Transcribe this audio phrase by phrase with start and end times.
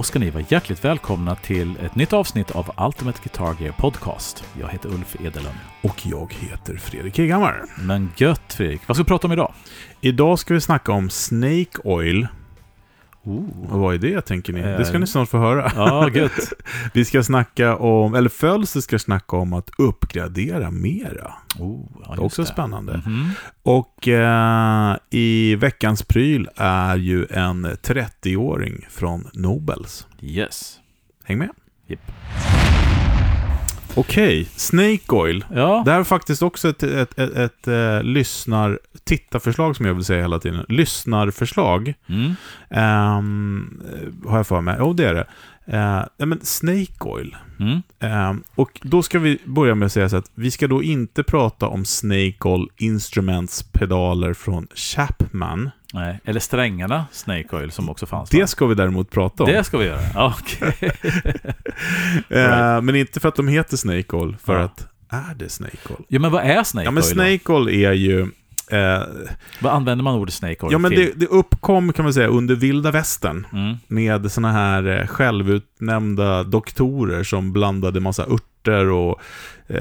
[0.00, 4.44] Då ska ni vara hjärtligt välkomna till ett nytt avsnitt av Ultimate Guitar Gear Podcast.
[4.60, 5.58] Jag heter Ulf Edelund.
[5.82, 7.64] Och jag heter Fredrik Eghammar.
[7.78, 9.52] Men gött Fredrik, vad ska vi prata om idag?
[10.00, 12.28] Idag ska vi snacka om Snake Oil.
[13.22, 14.60] Och vad är det tänker ni?
[14.60, 14.66] Eh.
[14.78, 15.72] Det ska ni snart få höra.
[15.76, 16.52] Ja, gött.
[16.94, 21.32] Vi ska snacka om, eller Fölster ska snacka om att uppgradera mera.
[21.58, 22.48] Oh, ja, Det är också det.
[22.48, 23.02] spännande.
[23.06, 23.30] Mhm.
[23.62, 30.06] Och eh, i veckans pryl är ju en 30-åring från Nobels.
[30.20, 30.78] Yes.
[31.24, 31.50] Häng med.
[31.86, 32.00] Japp.
[33.94, 35.44] Okej, Snake Oil.
[35.54, 38.78] Ja, Det här är faktiskt också ett, ett, ett, ett, eh, lyssnar...
[39.04, 40.64] Tittarförslag som jag vill säga hela tiden.
[40.68, 41.94] Lyssnarförslag.
[42.08, 42.34] mm.
[42.70, 43.82] Ehm,
[44.26, 44.76] har jag för mig.
[44.78, 45.26] Jo, det är det.
[45.72, 47.36] Nej, men Snake Oil.
[47.60, 47.82] Mm.
[48.00, 51.22] Ehm, och då ska vi börja med att säga så att vi ska då inte
[51.22, 55.70] prata om Snake Oil Instruments pedaler från Chapman.
[55.94, 56.20] Nej.
[56.24, 58.30] Eller strängarna Snake Oil som också fanns.
[58.30, 58.46] Det va?
[58.46, 59.50] ska vi däremot prata om.
[59.50, 60.26] det ska vi göra.
[60.26, 60.90] Okej.
[62.30, 64.64] Ehm, men inte för att de heter Snake Oil, för Ja.
[64.64, 66.04] att är det Snake Oil?
[66.08, 67.12] Ja, men vad är Snake Ja, men Oil?
[67.12, 68.28] Snake Oil är ju...
[68.70, 69.02] eh,
[69.60, 71.00] Vad använder man ordet Snake Oil ja, men till?
[71.00, 73.46] det, det uppkom kan man säga under vilda västern.
[73.52, 73.76] Mm.
[73.88, 79.20] med såna här eh, självutnämnda doktorer som blandade massa örter och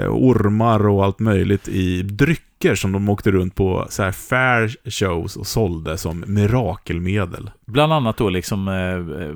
[0.10, 5.36] ormar och allt möjligt i drycker som de åkte runt på så här fair shows
[5.36, 7.52] och sålde som mirakelmedel.
[7.66, 9.36] Bland annat då liksom eh, eh,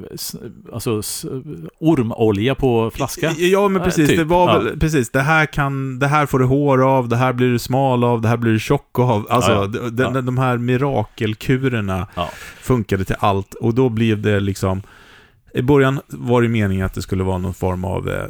[0.73, 1.01] alltså,
[1.79, 3.31] ormolja på flaska.
[3.37, 4.09] Ja, men Eh, precis.
[4.09, 4.59] typ, Det var ja.
[4.59, 5.09] väl, precis.
[5.09, 8.21] Det här, kan, det här får du hår av, det här blir du smal av,
[8.21, 9.27] det här blir du tjock av.
[9.29, 9.89] Alltså, Ja, ja.
[9.89, 12.07] de, de, de här mirakelkurerna
[12.61, 13.53] funkade till allt.
[13.53, 14.81] Och då blev det liksom...
[15.53, 18.27] I början var det meningen att det skulle vara någon form av eh,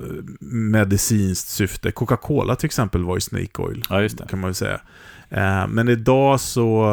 [0.50, 1.92] medicinskt syfte.
[1.92, 4.28] Coca-Cola till exempel var ju Snake Oil, ja, just det.
[4.28, 4.82] kan man väl säga.
[5.30, 6.92] Eh, men idag så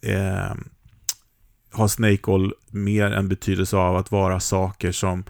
[0.00, 0.54] eh,
[1.72, 5.24] har Snake Oil mer en betydelse av att vara saker som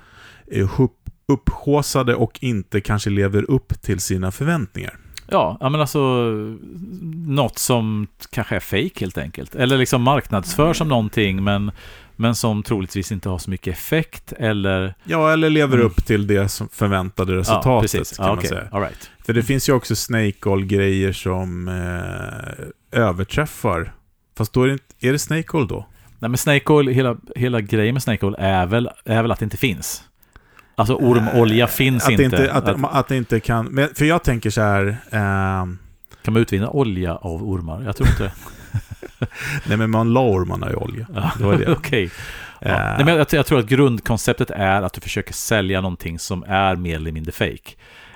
[0.47, 0.99] är upp,
[1.29, 4.99] upphåsade och inte kanske lever upp till sina förväntningar.
[5.33, 6.01] Ja, ja, men alltså
[7.27, 9.55] något som kanske är fake helt enkelt.
[9.55, 11.71] Eller liksom marknadsför som någonting men,
[12.23, 14.95] men som troligtvis inte har så mycket effekt eller...
[15.05, 15.87] Ja, eller lever Mm.
[15.87, 18.17] upp till det som förväntade resultatet, ja, precis.
[18.17, 18.49] kan Ja, man okej.
[18.49, 18.69] säga.
[18.73, 19.11] All right.
[19.27, 23.93] För det finns ju också Snake Oil-grejer som eh, överträffar.
[24.37, 25.87] Fast då är det, inte, är det Snake Oil då?
[26.19, 29.39] Nej, men Snake Oil, hela, hela grejen med Snake Oil är väl, är väl att
[29.39, 30.05] det inte finns.
[30.75, 32.25] Alltså ormolja finns att inte.
[32.25, 33.67] Inte att, Att- att det inte kan...
[33.67, 34.97] Men, för jag tänker så här...
[35.11, 35.79] ehm,
[36.25, 37.83] Kan man utvinna olja av ormar?
[37.87, 38.33] Jag tror inte det.
[39.67, 41.07] nej, men man la ormarna i olja.
[41.15, 41.73] Ja, Det var det.
[41.73, 42.11] Okej.
[42.61, 42.69] Ja.
[42.69, 46.45] Eh, Nej, men jag, jag tror att grundkonceptet är att du försöker sälja någonting som
[46.49, 47.71] är mer eller mindre fake.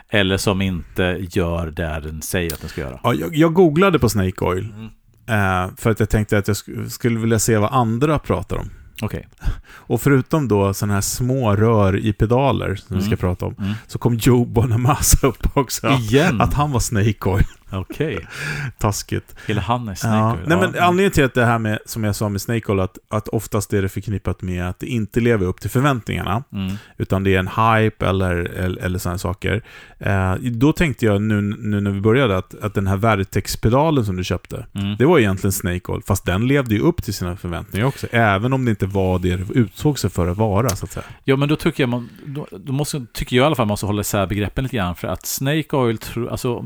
[0.08, 3.00] Eller som inte gör det den säger att den ska göra.
[3.02, 4.68] ja, jag, jag googlade på Snake Oil.
[4.76, 5.64] Mm.
[5.66, 8.70] eh, för att jag tänkte att jag sk- skulle vilja se vad andra pratar om.
[9.02, 9.28] Okej.
[9.68, 13.18] Och förutom då sådana här små rör i pedaler, som vi ska Mm.
[13.18, 13.72] prata om, Mm.
[13.86, 15.88] så kom Joe Bonamassa upp också.
[15.88, 16.40] Igen?
[16.40, 17.44] Att han var Snake Oil.
[17.70, 18.18] Okej.
[18.78, 19.34] Taskigt.
[19.46, 20.36] Hela han är Snake Ja.
[20.46, 22.98] Nej, men anledningen till att det här med, som jag sa med Snake Oil, att,
[23.08, 26.72] att oftast är det förknippat med att det inte lever upp till förväntningarna, Mm.
[26.96, 29.62] utan det är en hype eller, eller, eller sådana saker.
[29.98, 34.16] Eh, då tänkte jag nu, nu när vi började att, att den här Vertex-pedalen som
[34.16, 34.96] du köpte, Mm.
[34.96, 38.52] det var egentligen Snake Oil, fast den levde ju upp till sina förväntningar också, även
[38.52, 41.04] om det inte var det det utsåg sig för att vara, så att säga.
[41.24, 43.72] Ja, men då tycker jag, man, då, då måste, tycker jag i alla fall man
[43.72, 44.94] måste hålla isär begreppen lite grann.
[44.96, 46.64] För att Snake Oil, tro, alltså,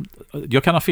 [0.48, 0.89] jag kan ha fel.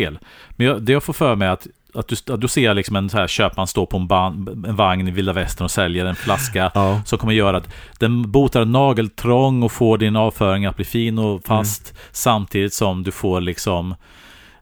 [0.50, 3.10] Men jag, det jag får för mig att, att du, att du ser liksom en
[3.10, 6.16] så här köpman stå på en, ban, en vagn i vilda västern och säljer en
[6.16, 7.00] flaska Ja.
[7.04, 11.44] som kommer göra att den botar nageltrång och får din avföring att bli fin och
[11.44, 13.94] fast samtidigt som du får liksom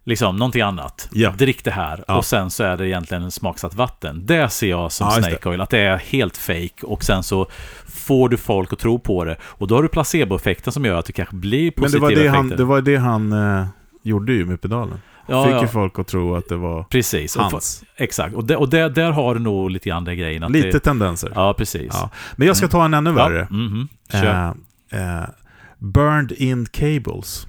[0.08, 1.08] Liksom någonting annat.
[1.12, 1.30] Ja.
[1.38, 2.04] Drick det här.
[2.08, 2.16] Ja.
[2.16, 4.26] Och sen så är det egentligen en smaksatt vatten.
[4.26, 5.61] Det ser jag som Ja, Snake Oil.
[5.61, 6.72] Att det är helt fake.
[6.87, 7.46] Och sen så
[7.88, 9.37] får du folk att tro på det.
[9.43, 12.11] Och då har du placeboeffekten som gör att det kanske blir Men det positiva var
[12.11, 12.56] det han, effekter.
[12.56, 13.66] det, var det han eh,
[14.02, 15.00] gjorde ju med pedalen.
[15.26, 15.62] Ja, Fick ja.
[15.62, 17.37] ju folk att tro att det var Precis.
[17.37, 17.84] Och, hans.
[17.96, 18.34] exakt.
[18.34, 20.43] Och, det, och det, där har du nog lite grann den grejen.
[20.43, 21.32] Att Lite Det, tendenser.
[21.34, 21.90] ja, precis.
[21.93, 22.11] Ja.
[22.37, 23.46] Men jag ska ta en ännu värre.
[23.50, 23.88] Ja, mhm.
[24.12, 24.55] Kör.
[24.93, 25.25] Eh, eh,
[25.78, 27.46] burned in cables.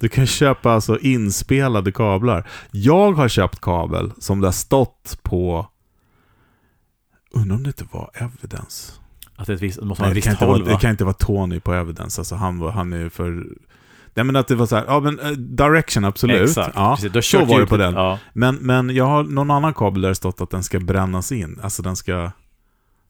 [0.00, 2.48] Du kan köpa alltså inspelade kablar.
[2.70, 5.66] Jag har köpt kabel som det har stått på...
[7.30, 8.92] Undrar om det inte var Evidence?
[9.36, 11.60] Att det, visst, måste Nej, det, kan inte vara, håll, det kan inte vara Tony
[11.60, 12.20] på Evidence.
[12.20, 13.44] Alltså han, han är ju för...
[14.14, 16.42] Nej men att det var så här, ja men eh, Direction absolut.
[16.48, 16.72] Exakt.
[16.74, 17.12] ja, precis.
[17.12, 17.94] Du har så var det på den.
[17.94, 18.18] Ja.
[18.32, 21.58] Men, men jag har någon annan kabel där det stått att den ska brännas in.
[21.62, 22.30] Alltså den ska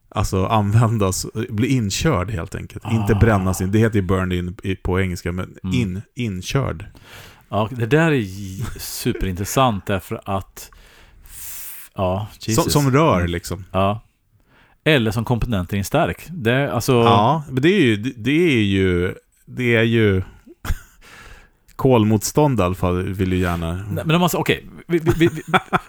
[0.09, 2.85] alltså användas, bli inkörd helt enkelt.
[2.93, 3.19] Inte Ah.
[3.19, 3.73] brännas in.
[3.73, 5.77] Det heter ju burned in på engelska, men Mm.
[5.77, 6.87] in, inkörd.
[7.49, 8.23] ja, det där är
[8.79, 10.71] superintressant därför att...
[11.95, 12.65] Ja, Jesus.
[12.73, 13.31] Som, som rör Mm.
[13.31, 13.65] liksom.
[13.73, 14.01] Ja.
[14.85, 16.27] Eller som komponenter i en stärk.
[16.31, 17.97] Det, alltså, Ja, men det är ju...
[17.97, 19.15] Det är ju...
[19.47, 20.23] Det är ju...
[21.83, 23.73] Kolmotstånd i alla fall vill ju gärna...
[23.73, 25.43] Nej, men om man säger, okej, vi, vi, vi, vi-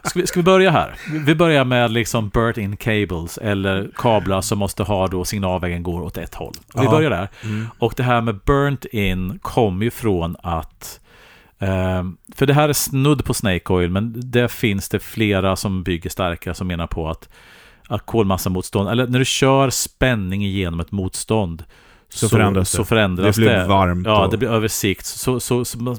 [0.04, 0.96] ska, vi, ska vi börja här?
[1.12, 6.02] Vi- Vi börjar med liksom burnt-in cables, eller kablar som måste ha då signalvägen går
[6.02, 6.54] åt ett håll.
[6.76, 6.92] Vi Ja.
[6.92, 7.28] börjar där.
[7.44, 7.68] Mm.
[7.80, 11.00] Och det här med burnt-in kommer ju från att
[11.60, 15.84] ehm, för det här är snudd på Snake Oil, men det finns det flera som
[15.84, 17.30] bygger starkare som menar på att,
[17.88, 21.64] att kolmassamotstånd, eller när du kör spänning igenom ett motstånd
[22.18, 22.78] Så förändras det.
[22.78, 25.06] så förändras Det blir varmt Ja, och- det blir översikt.
[25.06, 25.98] Så, så, så,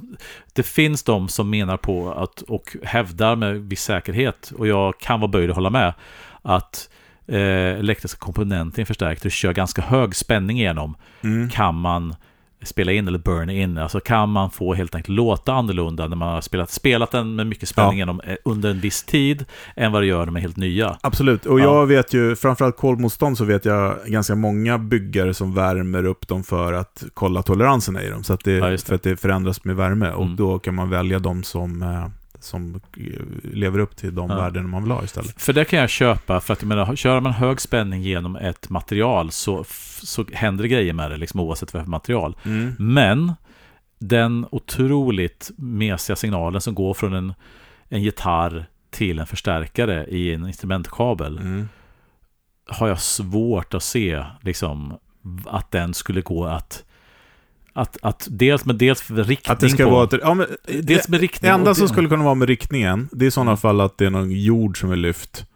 [0.53, 5.21] det finns de som menar på att, och hävdar med viss säkerhet, och jag kan
[5.21, 5.95] vara böjd att hålla med,
[6.43, 6.89] att
[7.27, 7.39] eh,
[7.79, 11.51] elektriska komponenter i en förstärkare kör ganska hög spänning igenom, Mm.
[11.51, 12.15] kan man
[12.65, 13.79] spela in eller burn in.
[13.79, 17.47] Alltså kan man få helt enkelt låta annorlunda när man har spelat, spelat den med
[17.47, 18.03] mycket spänning Ja.
[18.03, 19.45] genom, eh, under en viss tid
[19.77, 20.97] än vad det gör med helt nya.
[21.01, 21.65] Absolut, och Ja.
[21.65, 26.45] jag vet ju, framförallt kolmotstånd så vet jag ganska många byggare som värmer upp dem
[26.45, 28.25] för att kolla toleransen i dem.
[28.25, 28.79] Så att det, Ja, det.
[28.85, 30.37] För att det förändras med värme och Mm.
[30.37, 32.07] då kan man välja de som, eh,
[32.45, 33.03] som eh,
[33.53, 34.37] lever upp till de Ja.
[34.37, 35.43] värden man vill ha istället.
[35.43, 38.71] För det kan jag köpa, för att jag menar, kör man hög spänning genom ett
[38.71, 39.65] material så,
[40.03, 42.37] så händer det grejer med det, liksom, oavsett vad för material.
[42.79, 43.33] Men
[43.99, 47.35] den otroligt mesiga signalen som går från en,
[47.89, 51.69] en gitarr till en förstärkare i en instrumentkabel Mm.
[52.67, 54.99] har jag svårt att se liksom,
[55.47, 56.85] att den skulle gå att
[57.75, 60.05] att, att dels med dels för riktning Att det ska på, vara...
[60.05, 60.47] Ett, ja, men,
[60.83, 63.27] dels med det riktning enda och som det- skulle kunna vara med riktningen, det är
[63.27, 65.47] i sådana fall att det är någon jord som är lyft.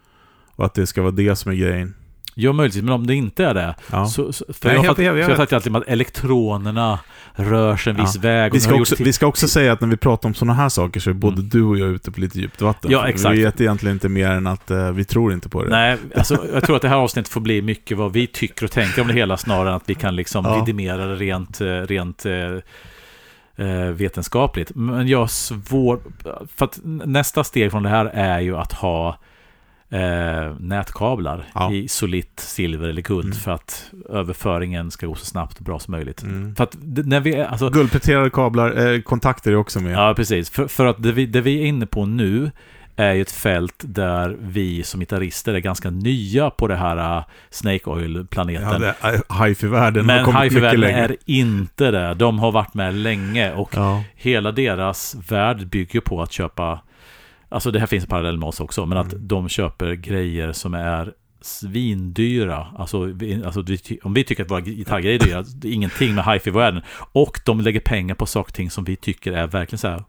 [0.55, 1.95] Och att det ska vara det som är grejen.
[2.41, 4.05] Ja, möjligtvis, men om det inte är det Ja.
[4.05, 6.99] så, så, för Nej, jag, jag fatt, jag för jag fattar alltid att elektronerna
[7.33, 8.21] rör sig en viss Ja.
[8.21, 10.53] väg och Vi ska, också, vi ska också säga att när vi pratar om sådana
[10.53, 11.49] här saker så är både Mm.
[11.49, 12.91] du och jag ute på lite djupt vatten.
[12.91, 13.35] Ja, exakt.
[13.37, 15.69] Vi vet egentligen inte mer än att eh, vi tror inte på det.
[15.69, 18.71] Nej, alltså, jag tror att det här avsnittet får bli mycket vad vi tycker och
[18.71, 20.59] tänker om det hela snarare än att vi kan liksom Ja.
[20.65, 24.71] vidimera det rent, eh, rent eh, vetenskapligt.
[24.75, 25.99] Men jag har svår...
[26.55, 29.17] För att nästa steg från det här är ju att ha
[29.91, 31.73] eh, nätkablar Ja.
[31.73, 33.37] i solitt silver eller guld Mm.
[33.37, 36.23] för att överföringen ska gå så snabbt och bra som möjligt.
[36.23, 36.55] Mm.
[36.55, 39.91] För att när vi alltså, Guldpläterade kablar, eh, kontakter är också med.
[39.93, 40.49] Ja, precis.
[40.49, 42.51] För, för att det vi, det vi är inne på nu
[42.95, 47.23] är ju ett fält där vi som gitarrister är ganska nya på det här uh,
[47.49, 48.83] Snake Ja, Oil-planeten.
[48.83, 52.13] är- Hi-fi-världen har Men hifi-världen är inte det.
[52.13, 54.03] De har varit med länge och Ja.
[54.15, 56.79] hela deras värld bygger på att köpa
[57.49, 59.27] Alltså det här finns en parallell med oss också, men att Mm.
[59.27, 62.67] de köper grejer som är svindyra.
[62.77, 63.63] Alltså, vi, alltså
[64.03, 66.81] om vi tycker att våra gitarrgrejer är dyra, det är ingenting med hifi-världen.
[67.11, 70.03] Och de lägger pengar på saker och ting som vi tycker är verkligen så här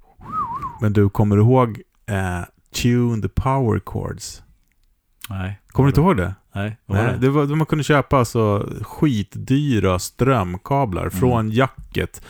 [0.80, 2.40] Men du, kommer du ihåg eh,
[2.74, 4.42] Tune the Power Chords?
[5.28, 5.60] Nej.
[5.68, 6.34] Kommer du inte ihåg det?
[6.54, 7.18] Nej, vad var Nej, det?
[7.20, 11.10] det var, man kunde köpa alltså skitdyra strömkablar Mm.
[11.10, 12.22] från jacket.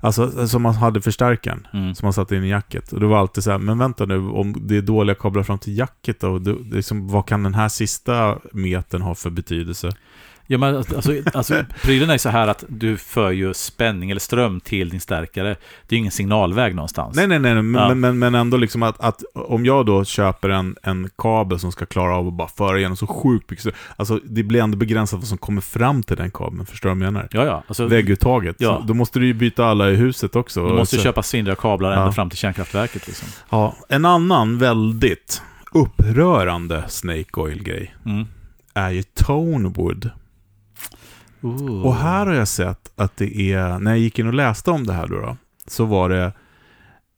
[0.00, 1.66] Alltså som man hade förstärkaren.
[1.72, 1.94] Mm.
[1.94, 2.92] Som man satte in i jacket.
[2.92, 5.58] Och det var alltid så här, men vänta nu, om det är dåliga kablar fram
[5.58, 9.92] till jacket då, det, liksom, vad kan den här sista metern ha för betydelse?
[10.50, 14.60] Ja, men alltså, alltså, prylen är så här att du för ju spänning eller ström
[14.60, 15.48] till din stärkare.
[15.48, 17.16] Det är ju ingen signalväg någonstans.
[17.16, 17.94] Nej, nej, nej, men, Ja.
[17.94, 21.86] men, men, ändå liksom att, att om jag då köper en, en kabel som ska
[21.86, 25.28] klara av att bara föra igenom så sjukt mycket alltså det blir ändå begränsat vad
[25.28, 27.28] som kommer fram till den kabeln, förstår du vad jag menar?
[27.30, 27.62] Ja, ja.
[27.68, 28.56] Alltså, Vägguttaget.
[28.58, 28.78] Ja.
[28.80, 30.68] Så Då måste du ju byta alla i huset också.
[30.68, 32.12] du måste Så- köpa svindyra kablar ända Ja.
[32.12, 33.06] fram till kärnkraftverket.
[33.06, 33.28] Liksom.
[33.50, 38.26] Ja, en annan väldigt upprörande Snake Oil-grej Mm.
[38.74, 40.10] är ju Tonewood.
[41.40, 41.86] Ooh.
[41.86, 44.86] Och här har jag sett att det är, när jag gick in och läste om
[44.86, 46.32] det här då, då så var det,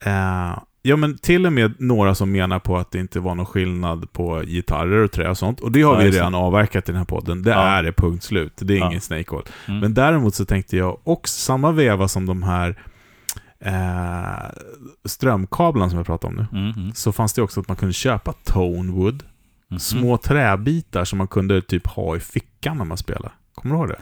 [0.04, 3.46] eh, ja men till och med några som menar på att det inte var någon
[3.46, 5.60] skillnad på gitarrer och trä och sånt.
[5.60, 7.42] Och det har Ja, vi redan avverkat i den här podden.
[7.42, 7.56] Det Ja.
[7.62, 8.52] är det, punkt slut.
[8.56, 8.86] Det är Ja.
[8.86, 9.44] ingen Snake Oil.
[9.68, 9.80] Mm.
[9.80, 12.76] Men däremot så tänkte jag också, samma veva som de här
[13.64, 14.50] eh,
[15.04, 17.92] strömkablarna som jag pratade om nu, Mm, mm, så fanns det också att man kunde
[17.92, 19.22] köpa Tonewood,
[19.70, 19.80] mm.
[19.80, 23.32] små träbitar som man kunde typ ha i fickan när man spelar.
[23.62, 23.98] Kommer du ihåg det?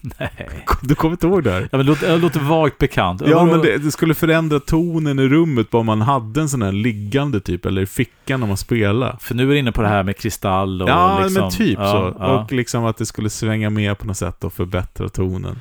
[0.18, 0.64] Nej.
[0.82, 1.68] Du kommer inte ihåg det här?
[1.72, 3.22] Ja, men låter, det låter vagt bekant.
[3.26, 6.72] Ja, men det, det skulle förändra tonen i rummet bara man hade en sån här
[6.72, 9.16] liggande typ, eller i fickan när man spelar.
[9.20, 11.78] För nu är du inne på det här med kristall och ja, liksom, men typ
[11.78, 12.16] ja, så.
[12.18, 15.60] Ja, Och liksom att det skulle svänga med på något sätt och förbättra tonen.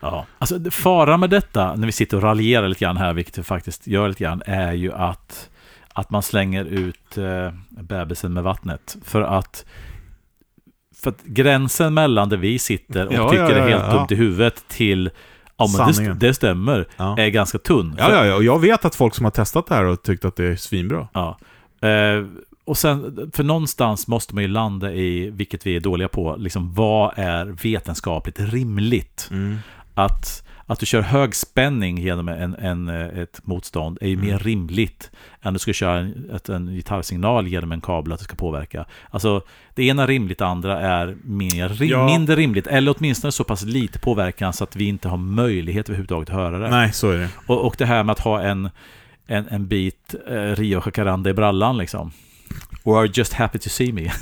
[0.00, 0.26] ja.
[0.38, 3.86] Alltså, faran med detta, när vi sitter och raljerar lite grann här, vilket vi faktiskt
[3.86, 5.48] gör lite grann, är ju att,
[5.92, 8.96] att man slänger ut eh, bebisen med vattnet.
[9.04, 9.64] För att
[11.04, 13.84] för att gränsen mellan där vi sitter och Ja, tycker ja, det är ja, helt
[13.92, 13.92] ja.
[13.92, 15.10] dumt i huvudet till
[15.56, 16.18] Ja men det, Sanningen.
[16.18, 17.18] det stämmer, Ja.
[17.18, 17.94] är ganska tunn.
[17.98, 20.24] Ja, ja, ja, och jag vet att folk som har testat det här och tyckt
[20.24, 21.08] att det är svinbra.
[21.12, 21.38] Ja.
[21.88, 22.24] Eh,
[22.64, 26.74] och sen, för någonstans måste man ju landa i, vilket vi är dåliga på, liksom
[26.74, 29.28] vad är vetenskapligt rimligt?
[29.30, 29.58] Mm.
[29.94, 34.26] Att, att du kör hög spänning genom en, en, ett motstånd är ju Mm.
[34.26, 35.10] mer rimligt
[35.42, 38.36] än att du ska köra en, ett, en gitarrsignal genom en kabel att det ska
[38.36, 38.84] påverka.
[39.10, 39.42] Alltså,
[39.74, 42.06] det ena rimligt, det andra är mer, rim, Ja.
[42.06, 46.28] mindre rimligt, eller åtminstone så pass lite påverkan så att vi inte har möjlighet överhuvudtaget
[46.28, 46.70] att höra det.
[46.70, 47.28] Nej, så är det.
[47.46, 48.70] Och, och det här med att ha en,
[49.26, 52.12] en, en bit eh, Rio Jacaranda i brallan liksom.
[52.86, 54.12] Or just happy to see me.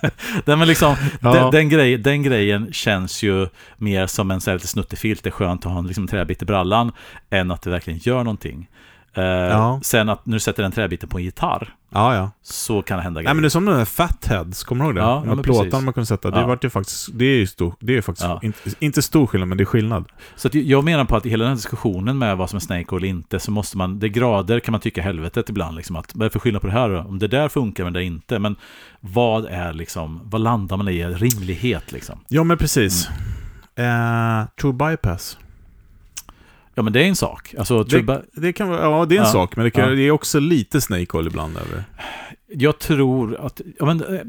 [0.44, 1.34] den, men liksom, Ja.
[1.34, 5.22] den, den, grej, den grejen känns ju mer som en så här lite snuttefilt.
[5.24, 6.92] Det är skönt att ha en liksom, träbit i brallan
[7.30, 8.68] än att det verkligen gör någonting.
[9.14, 9.80] Eh, Ja.
[9.82, 12.30] Sen att när du sätter den träbiten på en gitarr Ja, ja.
[12.42, 13.34] så kan det hända Nej grejer.
[13.34, 15.00] men det är som den där Fatheads, kommer du ihåg det?
[15.00, 15.84] Ja, de ja, här men plåtarna precis.
[15.84, 16.30] man kunde sätta.
[16.30, 16.46] Det, Ja.
[16.46, 19.58] vart ju faktiskt, det är ju stor, det är faktiskt, inte, inte stor skillnad, men
[19.58, 20.04] det är skillnad.
[20.36, 22.96] Så jag menar på att i hela den här diskussionen med vad som är Snake
[22.96, 26.22] eller inte så måste man, det grader kan man tycka helvetet ibland liksom att vad
[26.22, 26.98] är det för skillnad på det här då?
[27.00, 28.38] Om det där funkar men det inte.
[28.38, 28.56] Men
[29.00, 32.18] vad är liksom, vad landar man i rimlighet liksom?
[32.28, 33.08] Ja, men precis.
[33.08, 34.40] Mm.
[34.40, 35.38] Eh, true bypass.
[36.74, 37.54] Ja men det är en sak.
[37.58, 39.32] Alltså, Det, det kan vara, ja det är en Ja.
[39.32, 39.94] sak, men det, kan, Ja.
[39.94, 41.84] det är också lite Snake Oil ibland över.
[42.48, 44.14] jag tror att, ja men...
[44.14, 44.20] eh,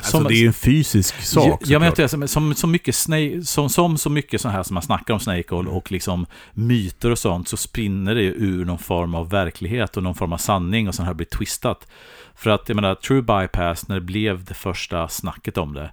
[0.00, 2.94] Alltså det är ju en fysisk sak Ja, jag det är som, som, så mycket
[2.94, 6.26] snake, som, som så mycket så här som man snackar om Snake Oil och liksom
[6.52, 10.32] myter och sånt så sprinner det ju ur någon form av verklighet och någon form
[10.32, 11.86] av sanning och har det blivit twistat.
[12.34, 15.90] För att jag menar, True Bypass, när det blev det första snacket om det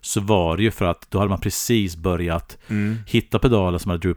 [0.00, 2.96] så var det ju för att då hade man precis börjat Mm.
[3.06, 4.14] hitta pedaler som hade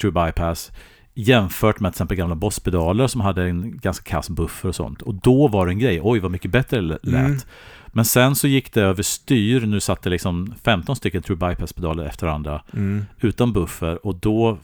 [0.00, 0.70] True, Bypass
[1.14, 5.02] jämfört med till exempel gamla Boss-pedaler som hade en ganska kass buffer och sånt.
[5.02, 7.14] Och då var det en grej, oj vad mycket bättre det lät.
[7.14, 7.38] Mm.
[7.86, 12.04] Men sen så gick det över styr, nu satt det liksom 15 stycken True Bypass-pedaler
[12.04, 13.04] efter varandra Mm.
[13.20, 14.58] utan buffer och då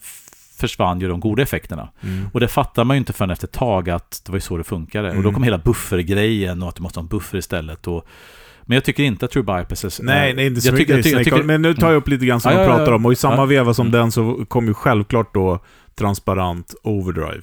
[0.59, 1.89] försvann ju de goda effekterna.
[2.03, 2.29] Mm.
[2.33, 4.57] Och det fattar man ju inte förrän efter ett tag att det var ju så
[4.57, 5.09] det funkade.
[5.09, 5.35] Och då Mm.
[5.35, 7.87] kom hela buffergrejen och att du måste ha en buffer istället.
[7.87, 8.07] Och,
[8.67, 10.05] men jag tycker inte att True Bypass är...
[10.05, 11.41] Nej, nej, inte så jag tycker, mycket jag tycker, jag Snake Oil.
[11.43, 13.07] tycker, Men nu tar jag upp lite grann som Ja, pratar om.
[13.07, 14.01] Och i samma veva som Mm.
[14.01, 15.65] den så kom ju självklart då
[15.99, 17.43] transparent overdrive.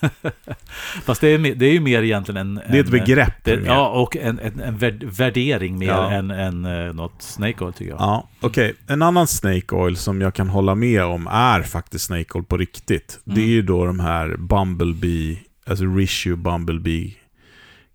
[1.04, 2.54] Fast det är, det är ju mer egentligen en...
[2.54, 3.44] Det är ett en, begrepp.
[3.44, 6.10] Det, ja, och en, en, en värd- värdering mer Ja.
[6.10, 8.00] än, än eh, något Snake Oil tycker jag.
[8.00, 8.74] Ja, okej.
[8.86, 12.56] En annan Snake Oil som jag kan hålla med om är faktiskt Snake Oil på
[12.56, 13.20] riktigt.
[13.26, 13.36] Mm.
[13.36, 17.12] Det är ju då de här Bumblebee, alltså Rissue Bumblebee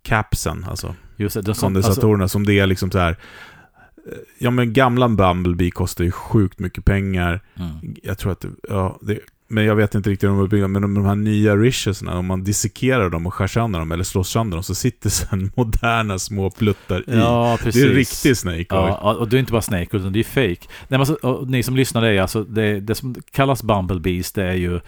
[0.04, 3.12] capsen, alltså Just det, de som, kondensatorerna som det är liksom så här.
[3.12, 7.42] eh, Ja men gamla Bumblebee kostar ju sjukt mycket pengar.
[7.54, 7.96] Alltså, mm.
[8.04, 9.20] Jag tror att det, ja, det
[9.52, 12.18] men jag vet inte riktigt hur de är byggda, men de, de här nya Rishesna,
[12.18, 15.52] om man dissekerar dem och skär sönder dem, eller slår sönder dem, så sitter sen
[15.56, 17.18] moderna små pluttar i.
[17.18, 17.82] Ja, precis.
[17.82, 18.66] det är riktig Snake.
[18.70, 20.68] Ja, och det är inte bara Snake utan det är fake.
[20.88, 24.44] Nej, men alltså, ni som lyssnar, det är alltså det, det som kallas Bumblebees, det
[24.44, 24.80] är ju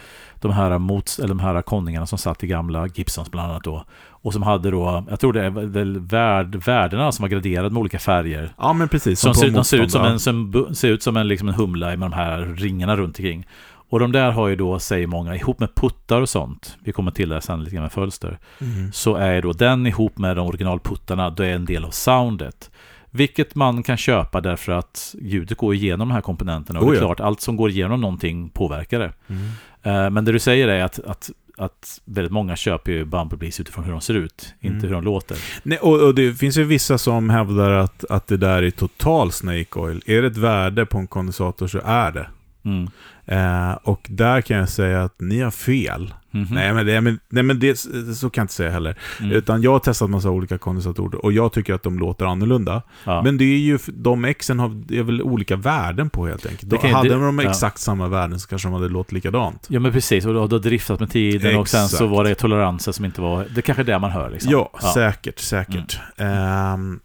[0.42, 3.86] de här mots, eller de här konningarna som satt i gamla Gibsons bland annat då.
[4.24, 7.80] Och som hade då, jag tror det är väl värd, värdena som var graderade med
[7.80, 8.54] olika färger.
[8.58, 9.20] Ja, men precis.
[9.20, 11.56] Som på ser, de ser ut som en, som, ser ut som en, liksom en
[11.56, 13.48] humla med de här ringarna runt omkring.
[13.90, 17.12] Och de där har ju då, säger många, ihop med puttar och sånt, vi kommer
[17.12, 18.40] till det sen lite grann med fölster.
[18.62, 18.92] Mm.
[18.92, 22.72] så är då den ihop med de originalputtarna, då är en del av soundet.
[23.14, 26.80] Vilket man kan köpa därför att ljudet går igenom de här komponenterna.
[26.80, 27.08] Och Oh det är ja.
[27.08, 29.14] klart, allt som går igenom någonting påverkar det.
[29.28, 29.44] Mm.
[29.84, 33.84] Eh, Men det du säger är att, att, att väldigt många köper ju Bumblebees utifrån
[33.84, 34.76] hur de ser ut, Mm.
[34.76, 35.38] inte hur de låter.
[35.64, 39.32] Nej, och, och det finns ju vissa som hävdar att, att det där är total
[39.32, 40.02] Snake Oil.
[40.06, 42.28] Är det ett värde på en kondensator så är det.
[42.64, 42.90] Mm.
[43.26, 46.14] Eh, och där kan jag säga att ni har fel.
[46.34, 46.48] Mhm.
[46.52, 47.76] Nej, men, det, nej, men det,
[48.16, 48.96] så kan jag inte säga heller.
[49.20, 49.32] Mm.
[49.32, 52.82] Utan jag har testat massa olika kondensatorer och jag tycker att de låter annorlunda.
[53.04, 53.22] Ja.
[53.24, 56.70] Men det är ju, de exen har, är väl olika värden på helt enkelt.
[56.70, 57.50] Då kan hade det- de ja.
[57.50, 59.66] exakt samma värden så kanske de hade låtit likadant.
[59.70, 62.12] Ja men precis, och då har driftat med tiden och sen så Exakt.
[62.12, 63.46] var det toleranser som inte var...
[63.56, 64.52] Det är kanske är det man hör liksom.
[64.52, 66.00] Ja, säkert, säkert.
[66.18, 67.00] Ehm,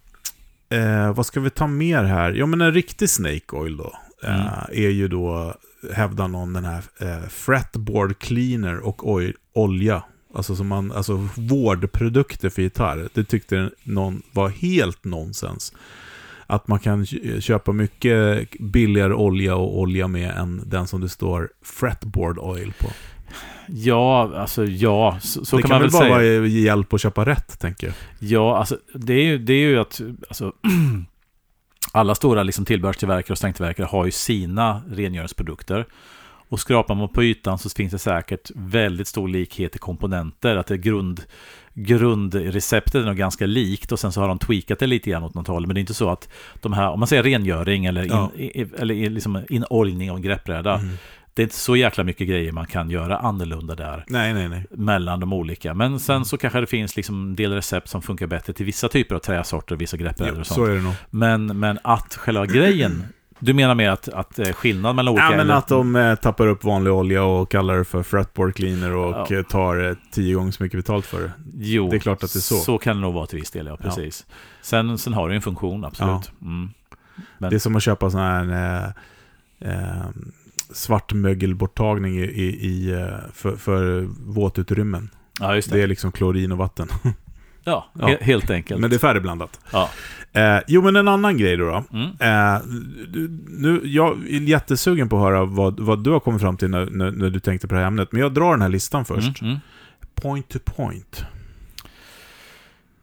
[0.69, 2.31] eh, vad ska vi ta mer här?
[2.31, 3.93] Ja, men en riktig Snake Oil då.
[4.23, 4.49] Eh, Mm.
[4.71, 5.53] är ju då,
[5.93, 10.03] hävdar någon, den här eh, fretboard cleaner och olja.
[10.35, 13.09] Alltså, som man, alltså vårdprodukter för gitarr.
[13.13, 15.73] Det tyckte någon var helt nonsens.
[16.47, 21.09] Att man kan kö- köpa mycket billigare olja och olja med än den som det
[21.09, 22.87] står fretboard oil på.
[23.67, 26.39] Ja, alltså ja, så, så det kan kan man väl väl bara säga.
[26.39, 27.95] vara hjälp att köpa rätt, tänker jag.
[28.19, 30.51] Ja, alltså det är ju, det är ju att alltså,
[31.91, 35.85] alla stora liksom, tillbehörstillverkare och strängtillverkare har ju sina rengöringsprodukter.
[36.49, 40.55] Och skrapar man på ytan så finns det säkert väldigt stor likhet i komponenter.
[40.55, 41.21] Att det grund,
[41.73, 45.33] grundreceptet är nog ganska likt och sen så har de tweakat det lite grann åt
[45.33, 45.67] något håll.
[45.67, 46.29] Men det är inte så att
[46.61, 48.31] de här, om man säger rengöring eller, in, Ja.
[48.77, 50.73] eller liksom inoljning av en greppbräda.
[50.75, 50.97] Mm.
[51.37, 54.65] Det är inte så jäkla mycket grejer man kan göra annorlunda där Nej, nej, nej.
[54.71, 55.73] mellan de olika.
[55.73, 58.89] Men sen så kanske det finns liksom en del recept som funkar bättre till vissa
[58.89, 60.67] typer av träsorter, vissa greppbrädor och så sånt.
[60.69, 60.93] är det nog.
[61.09, 63.03] Men, men att själva grejen,
[63.39, 65.31] du menar med att, att eh, skillnad mellan olika...
[65.31, 68.95] Ja, men att de eh, tappar upp vanlig olja och kallar det för fretboard cleaner
[68.95, 69.37] och Ja.
[69.37, 71.31] eh, tar eh, tio gånger så mycket betalt för det.
[71.57, 72.55] Jo, Det är klart att det är så.
[72.55, 73.77] Så kan det nog vara till viss del, ja.
[73.77, 74.25] Precis.
[74.61, 76.31] Sen, sen har det ju en funktion, absolut.
[76.41, 76.69] Mm.
[77.37, 78.93] Men- Det är som att köpa sån här
[79.59, 80.05] eh,
[80.73, 82.23] svartmögelborttagning i,
[82.61, 85.09] i, eh, för, för våtutrymmen.
[85.39, 85.77] Ja, just det.
[85.77, 86.87] Det är liksom klorin och vatten.
[87.63, 88.07] Ja, Ja.
[88.07, 88.81] he- helt enkelt.
[88.81, 89.59] Men det är färdigblandat.
[89.71, 89.89] Ja.
[90.33, 91.65] Eh, jo, men en annan grej då.
[91.65, 91.83] då.
[91.97, 92.07] Mm.
[92.19, 92.61] Eh,
[93.07, 96.69] du- nu, jag är jättesugen på att höra vad, vad du har kommit fram till
[96.69, 98.11] när, när, när du tänkte på det här ämnet.
[98.11, 99.41] Men jag drar den här listan först.
[99.41, 99.51] Mm.
[99.51, 99.59] Mm.
[100.15, 101.25] Point to point.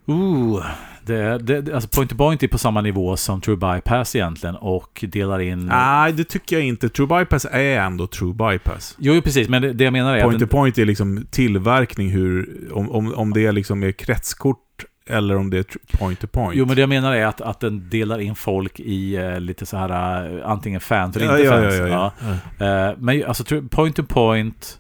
[0.07, 0.65] Ooh,
[1.07, 5.05] det, det, alltså point to point är på samma nivå som True Bypass egentligen och
[5.09, 5.67] delar in...
[5.67, 6.89] Nej, det tycker jag inte.
[6.89, 8.97] True bypass är ändå true bypass.
[8.99, 12.49] Jo, precis, men det, det jag menar är Point to point är liksom tillverkning, hur,
[12.73, 14.59] om, om, om det är liksom är kretskort
[15.07, 16.55] eller om det är point to point.
[16.57, 19.67] Jo, men det jag menar är att, att den delar in folk i eh, lite
[19.67, 21.75] så här eh, antingen fans eller ja, inte ja, fans.
[21.75, 22.13] ja, ja,
[22.59, 22.89] ja.
[22.91, 24.79] Eh, men alltså point to point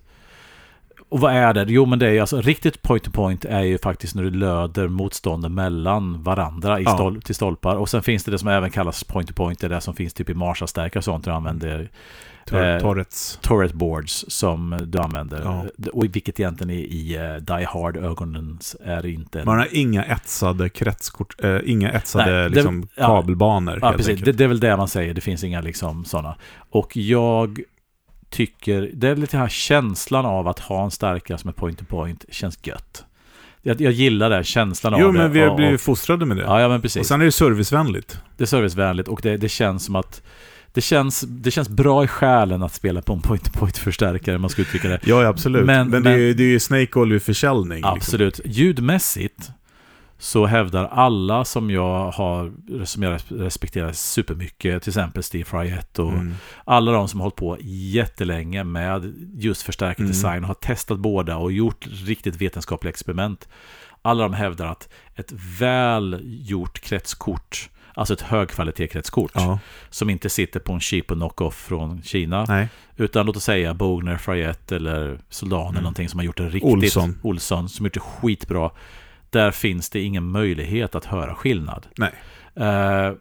[1.15, 1.65] och vad är det?
[1.69, 4.31] Jo men det är ju alltså riktigt point to point är ju faktiskt när du
[4.31, 6.97] löder motstånden mellan varandra i Ja.
[6.99, 7.77] stol- till stolpar.
[7.77, 9.95] Och sen finns det det som även kallas point to point, det är det som
[9.95, 11.91] finns typ i Marshall-stärkare och sånt du använder.
[12.47, 13.73] Tor- eh, Torrets.
[13.75, 15.41] Boards som du använder.
[15.45, 15.65] Ja.
[15.93, 19.41] Och vilket egentligen i, i uh, Die Hard-ögonen är inte.
[19.41, 23.07] en- Man har inga etsade kretskort, eh, inga etsade Nej, det- liksom, ja.
[23.07, 23.79] kabelbanor.
[23.83, 24.21] Ja, helt precis.
[24.21, 25.15] Det, det är väl det man säger.
[25.15, 26.35] Det finns inga liksom sådana.
[26.71, 27.61] Och jag
[28.35, 31.85] tycker, det är lite här känslan av att ha en stärkare som är point to
[31.85, 33.05] point känns gött.
[33.63, 35.19] Jag, jag gillar den känslan Jo, av det.
[35.19, 36.43] men vi har och- blivit och- fostrade med det.
[36.43, 37.09] Ja, ja, men och precis.
[37.09, 38.19] sen är det servicevänligt.
[38.37, 40.23] Det är servicevänligt och det, det känns som att
[40.73, 44.63] det känns, det känns bra i själen att spela på en point-to-point-förstärkare, om man ska
[44.63, 45.01] uttrycka det.
[45.07, 45.65] Ja, absolut.
[45.67, 47.77] Men- Men, det, är, men- ju- det är ju Snake Oil försäljning.
[47.79, 47.95] liksom.
[47.95, 48.41] Absolut.
[48.45, 49.51] Ljudmässigt
[50.25, 52.53] så hävdar alla som jag har,
[52.85, 56.35] som jag respekterar supermycket, till exempel Steve Fryett och Mm.
[56.65, 60.11] alla de som har hållit på jättelänge med just förstärkt Mm.
[60.11, 63.49] design och har testat båda och gjort riktigt vetenskapliga experiment.
[64.03, 69.59] Alla de hävdar att ett väl gjort kretskort, alltså ett högkvalitetskretskort, Ja,
[69.91, 72.69] som inte sitter på en cheap och knock-off från Kina, nej.
[72.97, 75.83] utan låt oss säga Bogner, Fryett eller Soldan eller Mm.
[75.83, 76.65] någonting som har gjort det riktigt.
[76.73, 77.19] Olsson.
[77.23, 78.71] Olsson, som gjort det skitbra.
[79.35, 81.87] Där finns det ingen möjlighet att höra skillnad.
[81.99, 82.13] Nej.
[82.57, 83.13] Eh,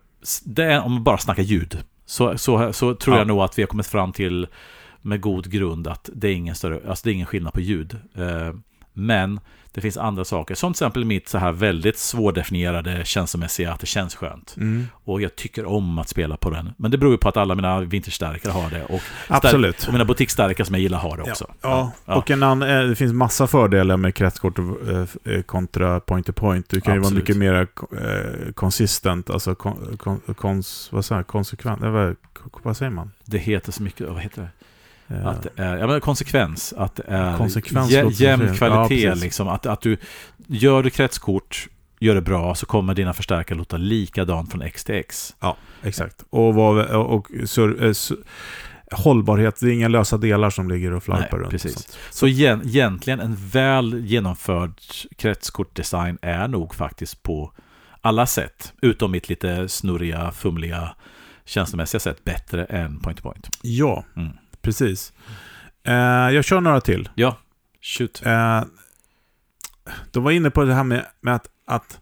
[0.45, 3.19] det om man bara snackar ljud, så, så, så tror Ja.
[3.19, 4.47] jag nog att vi har kommit fram till
[5.01, 7.97] med god grund att det är ingen, större, alltså det är ingen skillnad på ljud.
[8.15, 8.53] Eh,
[8.93, 9.39] men
[9.73, 13.85] det finns andra saker, som till exempel mitt så här väldigt svårdefinierade känslomässiga, att det
[13.85, 14.55] känns skönt.
[14.57, 14.87] Mm.
[15.03, 16.73] Och jag tycker om att spela på den.
[16.77, 18.83] Men det beror ju på att alla mina vinterstärkare har det.
[18.85, 19.87] Och, Absolut.
[19.87, 21.53] och mina butikstärkare som jag gillar har det också.
[21.61, 22.15] Ja, Ja.
[22.15, 26.69] och en annan, eh, det finns massa fördelar med kretskort eh, kontra point to point.
[26.69, 31.83] Du kan ju vara mycket mer eh, consistent, alltså kon, kon, kons, vad säger, konsekvent,
[31.83, 32.15] eh, vad,
[32.63, 33.11] vad säger man?
[33.25, 34.49] Det heter så mycket, vad heter det?
[35.07, 36.73] Eh, Att är, ja, men konsekvens.
[36.77, 39.03] Att det är Konsekvens jä, så jämn kvalitet.
[39.03, 39.47] Ja, liksom.
[39.47, 39.97] att, att du
[40.47, 41.67] gör du kretskort,
[41.99, 45.35] gör det bra, så kommer dina förstärkare låta likadant från X till X.
[45.83, 46.23] Exakt.
[46.29, 48.15] Och, vad, och, sur, eh, su,
[48.91, 51.49] hållbarhet, det är inga lösa delar som ligger och flarpar runt.
[51.51, 51.73] precis.
[51.73, 51.97] sånt.
[52.09, 54.73] Så igen, egentligen en väl genomförd
[55.17, 57.51] kretskortdesign är nog faktiskt på
[58.01, 60.95] alla sätt, utom mitt lite snurriga, fumliga,
[61.45, 63.49] känslomässiga sätt, bättre än point to point.
[63.61, 64.31] Ja, Mm.
[64.63, 65.13] Precis.
[65.83, 65.93] Eh,
[66.35, 67.09] jag kör några till.
[67.15, 67.37] Ja,
[67.81, 68.21] shoot.
[68.25, 68.61] Eh,
[70.11, 71.99] de var inne på det här med, med att, att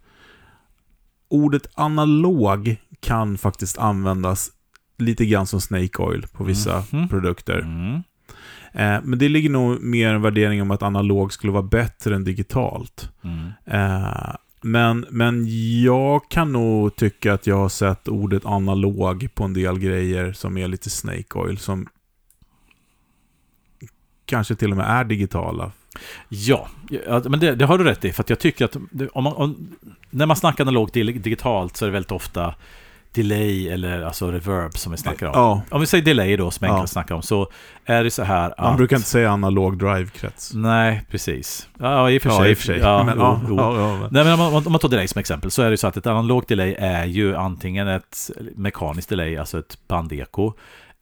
[1.30, 4.52] ordet analog kan faktiskt användas
[4.97, 7.10] lite grann som Snake Oil på vissa Mhm.
[7.10, 7.60] produkter.
[7.60, 7.95] Mm.
[8.74, 12.24] Eh, men det ligger nog mer en värdering om att analog skulle vara bättre än
[12.24, 13.12] digitalt.
[13.24, 13.50] Mm.
[13.65, 15.45] Eh, men, men
[15.84, 20.58] jag kan nog tycka att jag har sett ordet analog på en del grejer som
[20.58, 21.88] är lite Snake Oil, som
[24.31, 25.71] kanske till och med är digitala.
[26.29, 26.67] Ja,
[27.25, 28.11] men det, det har du rätt i.
[28.11, 28.75] För att jag tycker att
[29.13, 29.69] om man, om,
[30.09, 32.53] när man snackar analogt dig- digitalt så är det väldigt ofta
[33.13, 35.31] delay eller alltså reverb som vi snackar om.
[35.35, 36.87] Ja, Om vi säger delay då, som jag Ja.
[36.87, 37.49] snackar om, så
[37.85, 38.59] är det så här att...
[38.59, 40.53] man brukar inte säga analog drive-krets.
[40.53, 41.67] Nej, precis.
[41.79, 42.51] Ja, i och för Ja, sig.
[42.51, 42.79] i och för sig.
[42.79, 43.55] Ja, men, jo, ja, jo.
[43.57, 45.69] ja, ja, men- Nej, men om man, om man tar delay som exempel så är
[45.71, 50.53] det så att ett analogt delay är ju antingen ett mekaniskt delay, alltså ett bandeko,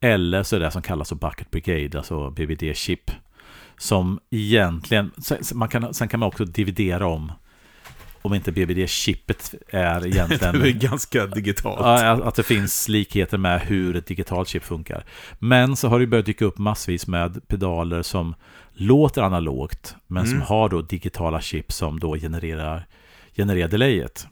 [0.01, 3.12] eller så är det det som kallas för bucket brigade, alltså BBD-chip.
[3.77, 5.12] Som egentligen,
[5.53, 7.31] man kan, sen kan man också dividera om
[8.21, 10.55] om inte BBD-chippet är Det egentligen...
[10.62, 11.79] är ganska digitalt.
[12.23, 15.03] Att det finns likheter med hur ett digitalt chip funkar.
[15.39, 18.35] Men så har det börjat dyka upp massvis med pedaler som
[18.73, 20.47] låter analogt, men som Mm.
[20.47, 22.85] har då digitala chip som då genererar,
[23.35, 24.27] genererar delayet.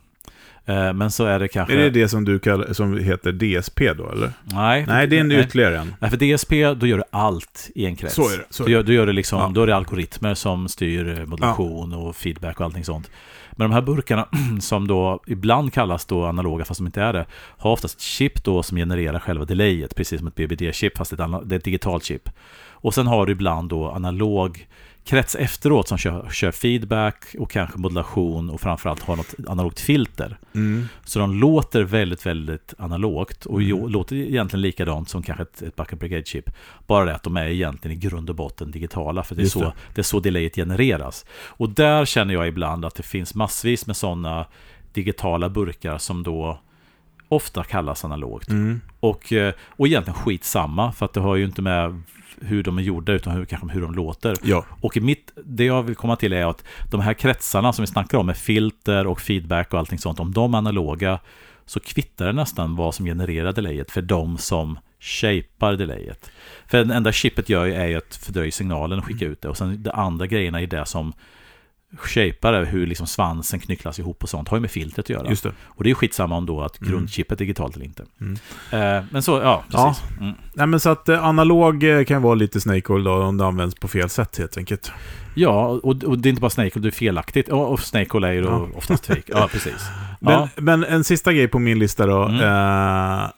[0.67, 1.73] Eh, Men så är det kanske...
[1.73, 4.31] Är det det som du kallar, som heter DSP då eller?
[4.43, 5.39] Nej, Nej, det är en nej.
[5.39, 5.93] ytterligare en.
[5.99, 8.15] Nej, för DSP, då gör du allt i en krets.
[8.15, 9.51] Så är det, så är då, gör, då, gör det liksom, Ja.
[9.53, 13.11] då är det algoritmer som styr eh, modulation och feedback och allting sånt.
[13.51, 14.27] Men de här burkarna,
[14.61, 17.25] som då ibland kallas då analoga, fast de inte är det,
[17.57, 21.39] har oftast ett chip då som genererar själva delayet, precis som ett BBD-chip, fast det
[21.45, 22.29] det är ett digitalt chip.
[22.79, 24.67] Och sen har du ibland då analog
[25.07, 30.37] krets efteråt som kör, kör feedback och kanske modulation och framförallt har något analogt filter.
[30.55, 30.87] Mm.
[31.05, 33.89] Så de låter väldigt, väldigt analogt och Mm.
[33.89, 36.49] låter egentligen likadant som kanske ett, ett Backup Brigade-chip.
[36.87, 39.53] Bara det att de är egentligen i grund och botten digitala, för det är, Just
[39.53, 39.73] så, det.
[39.95, 40.01] det.
[40.01, 41.25] är så delayet genereras.
[41.31, 44.45] Och där känner jag ibland att det finns massvis med sådana
[44.93, 46.59] digitala burkar som då
[47.27, 48.49] ofta kallas analogt.
[48.49, 48.81] Mm.
[48.99, 52.01] Och, eh, och egentligen skitsamma, för att det har ju inte med
[52.41, 54.35] hur de är gjorda, utan hur, kanske hur de låter.
[54.43, 54.65] Ja.
[54.81, 57.87] Och i mitt, det jag vill komma till är att de här kretsarna som vi
[57.87, 61.19] snackar om med filter och feedback och allting sånt, om de är analoga
[61.65, 66.31] så kvittar det nästan vad som genererar delayet för de som shapar delayet.
[66.67, 69.57] För det enda chippet gör ju är att fördröja signalen och skicka ut det och
[69.57, 71.13] sen de andra grejerna är det som
[71.97, 75.29] shapar det, hur liksom svansen knycklas ihop och sånt, har ju med filtret att göra.
[75.29, 75.51] Just det.
[75.63, 76.91] Och det är ju skitsamma om då att Mm.
[76.91, 78.05] grundchippet är digitalt eller inte.
[78.21, 78.33] Mm.
[78.71, 79.87] Eh, men så, ja, Ja.
[79.95, 80.03] precis.
[80.19, 80.33] Mm.
[80.53, 83.45] Nej men så att eh, analog eh, kan vara lite snake oil då om det
[83.45, 84.91] används på fel sätt helt enkelt.
[85.35, 87.49] Ja, och, och det är inte bara Snake, det är felaktigt.
[87.49, 88.77] Och, och Snake är ju då Ja.
[88.77, 89.21] oftast fake.
[89.27, 89.81] Ja, precis.
[90.19, 92.23] Men, Ja, men en sista grej på min lista då.
[92.23, 92.39] Mm.
[92.41, 93.29] Eh,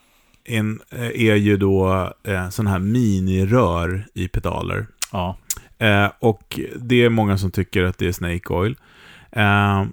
[0.45, 0.79] en,
[1.13, 4.88] är ju då eh, sån här minirör i pedaler.
[5.12, 5.38] ja,
[5.79, 8.75] Eh, och det är många som tycker att det är Snake Oil.
[9.31, 9.83] Eh,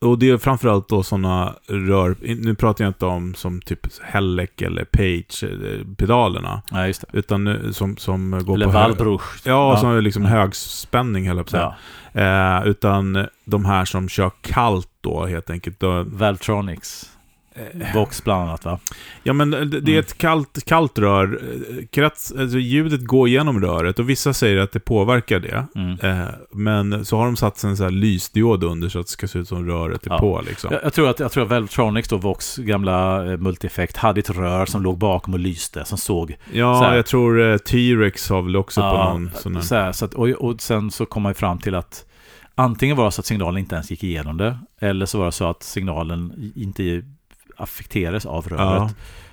[0.00, 4.50] och det är framförallt då sådana rör, nu pratar jag inte om som typ Hellec
[4.62, 6.62] eller Page-pedalerna.
[6.70, 7.18] ja, just det.
[7.18, 9.22] Utan som, som går Eller på Valbruch.
[9.44, 11.56] Ja, som är liksom högspänning höll jag på.
[11.56, 11.74] Ja.
[12.60, 15.82] Eh, utan de här som kör kallt då helt enkelt.
[16.06, 17.13] Valtronics.
[17.54, 18.78] Eh, Vox bland annat va?
[19.22, 19.98] Ja, men det, det är Mm.
[20.00, 21.40] ett kallt, kallt rör.
[21.42, 25.66] Eh, Krets, alltså ljudet går genom röret och vissa säger att det påverkar det.
[25.74, 26.20] Mm.
[26.20, 29.28] Eh, men så har de satt en sån här lysdiod under så att det ska
[29.28, 30.18] se ut som röret är Ja.
[30.18, 30.42] på.
[30.46, 30.72] Liksom.
[30.72, 34.30] Jag, jag tror att, jag tror att Valtronics då, Vox gamla eh, multieffekt, hade ett
[34.30, 36.96] rör som låg bakom och lyste, som såg Ja, Så här.
[36.96, 39.62] jag tror eh, T-Rex har väl också på Ja, någon sån här.
[39.62, 42.04] så här, så att, och, och sen så kom man fram till att
[42.54, 45.32] antingen var det så att signalen inte ens gick igenom det, eller så var det
[45.32, 47.02] så att signalen inte
[47.56, 48.62] affekterades av röret.
[48.62, 48.90] Ja.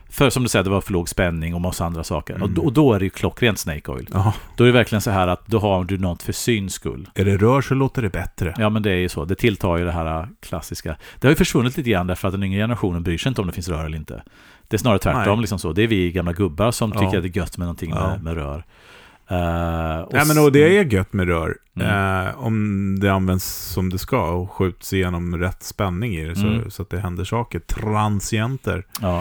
[0.09, 2.33] För som du säger, det var för låg spänning och massa andra saker.
[2.35, 2.43] Mm.
[2.43, 4.09] Och, då, och då är det ju klockrent Snake Oil.
[4.13, 7.09] Ja, Då är det verkligen så här att då har du något för syns skull.
[7.15, 8.53] är det rör så låter det bättre.
[8.57, 9.25] Ja, men det är ju så.
[9.25, 10.95] Det tilltar ju det här klassiska.
[11.19, 13.47] Det har ju försvunnit lite grann därför att den yngre generationen bryr sig inte om
[13.47, 14.23] det finns rör eller inte.
[14.67, 15.33] Det är snarare tvärtom.
[15.37, 15.41] Nej.
[15.41, 15.73] Liksom så.
[15.73, 16.99] Det är vi gamla gubbar som Ja.
[16.99, 18.07] tycker att det är gött med någonting Ja.
[18.07, 18.63] med, med rör.
[19.31, 21.57] Eh, och Nej, men och det är gött med rör.
[21.75, 22.27] Mm.
[22.27, 26.47] Eh, om det används som det ska och skjuts igenom rätt spänning i det så,
[26.47, 26.71] Mm.
[26.71, 27.59] så att det händer saker.
[27.59, 28.85] Transienter.
[29.01, 29.17] Ja.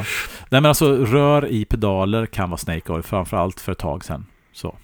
[0.50, 4.26] Nej men alltså rör i pedaler kan vara Snake Oil, framförallt för ett tag sedan.
[4.52, 4.76] Så.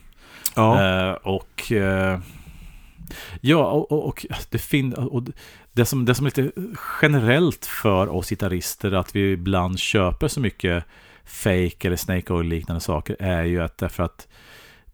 [0.55, 0.83] Ja.
[1.09, 1.73] Eh, och
[3.41, 5.23] ja, och, och, och det fin- och
[5.73, 6.51] det som, det som är lite
[7.03, 10.85] generellt för oss gitarrister att vi ibland köper så mycket
[11.25, 14.29] fake eller Snake Oil liknande saker är ju att därför att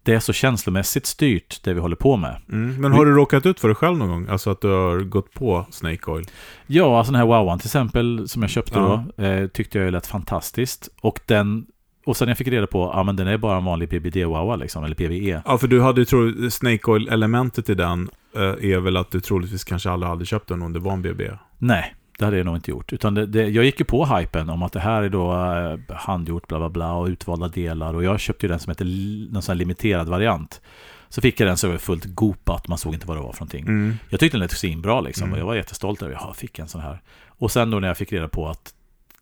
[0.03, 2.41] det är så känslomässigt styrt det vi håller på med.
[2.51, 2.81] Mm.
[2.81, 4.27] Men har du råkat ut för det själv någon gång?
[4.29, 6.25] Alltså att du har gått på Snake Oil?
[6.67, 9.05] Ja, alltså den här Wowan till exempel som jag köpte Ja.
[9.17, 10.89] då eh, tyckte jag lät fantastiskt.
[11.01, 11.65] Och den
[12.05, 14.83] och sen jag fick reda på, ja men den är bara en vanlig PBD-Wowa liksom,
[14.83, 15.41] eller PVE.
[15.45, 19.19] Ja, för du hade ju tro Snake Oil-elementet i den eh, är väl att du
[19.19, 21.29] troligtvis kanske aldrig hade köpt den om det var en BB.
[21.57, 22.93] Nej, det hade jag nog inte gjort.
[22.93, 25.95] Utan det, det, jag gick ju på hypen om att det här är då eh,
[25.95, 27.93] handgjort bla bla bla och utvalda delar.
[27.93, 28.85] Och jag köpte ju den som heter
[29.33, 30.61] någon sån limiterad variant.
[31.09, 33.65] Så fick jag den så fullt gopat, man såg inte vad det var för någonting.
[33.67, 33.93] Mm.
[34.09, 35.33] Jag tyckte den lät svinbra liksom Mm.
[35.33, 37.01] och jag var jättestolt över att jag fick en sån här.
[37.27, 38.73] Och sen då när jag fick reda på att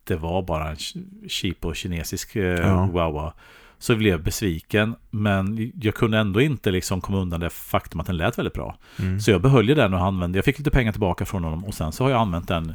[0.04, 2.88] det var bara en ch- cheap och kinesisk eh, Ja.
[2.92, 3.32] Wawa
[3.82, 4.94] så blev jag besviken.
[5.10, 8.76] Men jag kunde ändå inte liksom komma undan det faktum att den lät väldigt bra.
[8.98, 9.20] Mm.
[9.20, 11.92] Så jag behöll den och använde, jag fick lite pengar tillbaka från honom och sen
[11.92, 12.72] så har jag använt den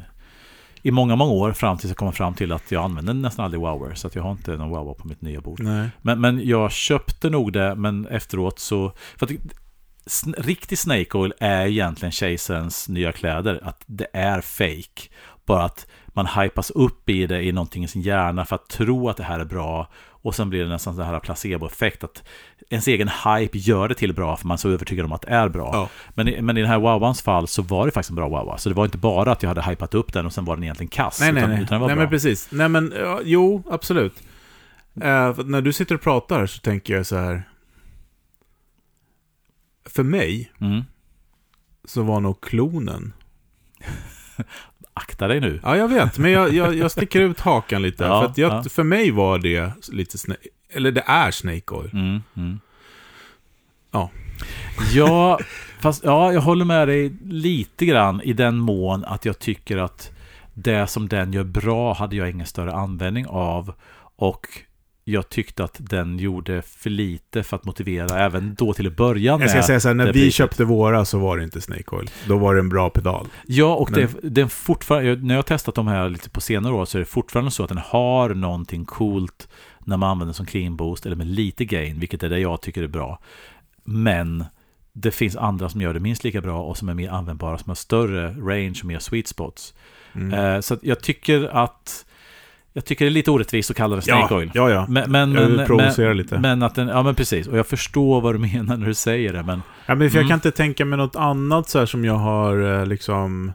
[0.82, 3.60] i många, många år fram tills jag kom fram till att jag använder nästan aldrig
[3.60, 3.94] Wower.
[3.94, 5.60] Så att jag har inte någon Wower på mitt nya bord.
[5.60, 5.88] Nej.
[6.02, 8.92] Men, men jag köpte nog det, men efteråt så...
[9.16, 9.32] För att
[10.38, 13.60] riktig Snake Oil är egentligen kejsarens nya kläder.
[13.62, 15.08] Att det är fake.
[15.46, 19.08] bara att man hypas upp i det i någonting i sin hjärna för att tro
[19.08, 19.88] att det här är bra.
[20.22, 22.22] Och sen blir det nästan så här placeboeffekt att
[22.70, 25.28] ens egen hype gör det till bra för man är så övertygad om att det
[25.28, 25.70] är bra.
[25.72, 25.88] Ja.
[26.14, 28.58] Men, i, men i den här Wowans fall så var det faktiskt en bra Wowa.
[28.58, 30.62] Så det var inte bara att jag hade hypat upp den och sen var den
[30.64, 31.20] egentligen kass.
[31.20, 31.62] Nej, nej, utan, nej.
[31.62, 31.96] utan nej bra.
[31.96, 32.48] men precis.
[32.52, 34.22] Nej, men ja, jo, absolut.
[35.00, 37.48] För när du sitter och pratar så tänker jag så här.
[39.84, 40.82] För mig Mm.
[41.84, 43.12] så var nog klonen.
[44.98, 45.60] Akta dig nu.
[45.62, 48.04] Ja, jag vet, men jag, jag, jag sticker ut hakan lite.
[48.04, 48.62] Ja, för, att jag, ja.
[48.62, 50.18] för mig var det lite
[50.70, 51.90] eller det är Snake Oil.
[51.92, 52.60] Mm, mm.
[53.90, 54.10] Ja.
[54.94, 55.38] Ja,
[55.80, 60.10] fast ja, jag håller med dig lite grann i den mån att jag tycker att
[60.54, 63.74] det som den gör bra hade jag ingen större användning av.
[64.16, 64.46] Och
[65.12, 69.36] jag tyckte att den gjorde för lite för att motivera även då till att börja
[69.36, 69.44] med.
[69.44, 72.10] Jag ska säga så här, när vi köpte våra så var det inte Snake Oil.
[72.26, 73.26] Då var det en bra pedal.
[73.46, 76.72] Ja, och Men- det, den fortfarande, när jag har testat de här lite på senare
[76.72, 80.34] år så är det fortfarande så att den har någonting coolt när man använder den
[80.34, 83.20] som clean boost eller med lite gain, vilket är det jag tycker är bra.
[83.84, 84.44] Men
[84.92, 87.70] det finns andra som gör det minst lika bra och som är mer användbara, som
[87.70, 89.74] har större range och mer sweet spots.
[90.14, 90.54] Mm.
[90.54, 92.04] Eh, så jag tycker att
[92.78, 94.50] jag tycker det är lite orättvist att kalla det Snake ja, Oil.
[94.54, 94.86] ja, ja.
[94.88, 96.38] Men, men, Jag men, provocera men, lite.
[96.38, 99.32] men att den, ja men precis, och jag förstår vad du menar när du säger
[99.32, 100.28] det, men Ja, men för jag Mm.
[100.28, 103.52] kan inte tänka mig något annat så här som jag har eh, liksom...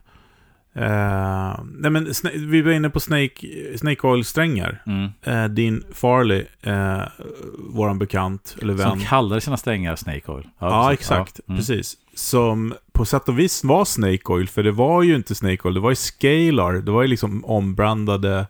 [0.76, 4.82] Eh, nej men vi var inne på Snake, Snake Oil-strängar.
[4.86, 5.10] mm.
[5.24, 7.02] Eh, din Farley, eh,
[7.74, 8.90] våran bekant, eller vän.
[8.90, 10.48] som kallar sina strängar Snake Oil.
[10.60, 11.00] Ja, precis.
[11.02, 11.40] exakt.
[11.46, 11.58] Ja, mm.
[11.60, 11.94] Precis.
[12.16, 15.74] Som på sätt och vis var Snake Oil, för det var ju inte Snake Oil,
[15.74, 16.74] det var ju Scalar.
[16.74, 18.48] Det var ju liksom ombrandade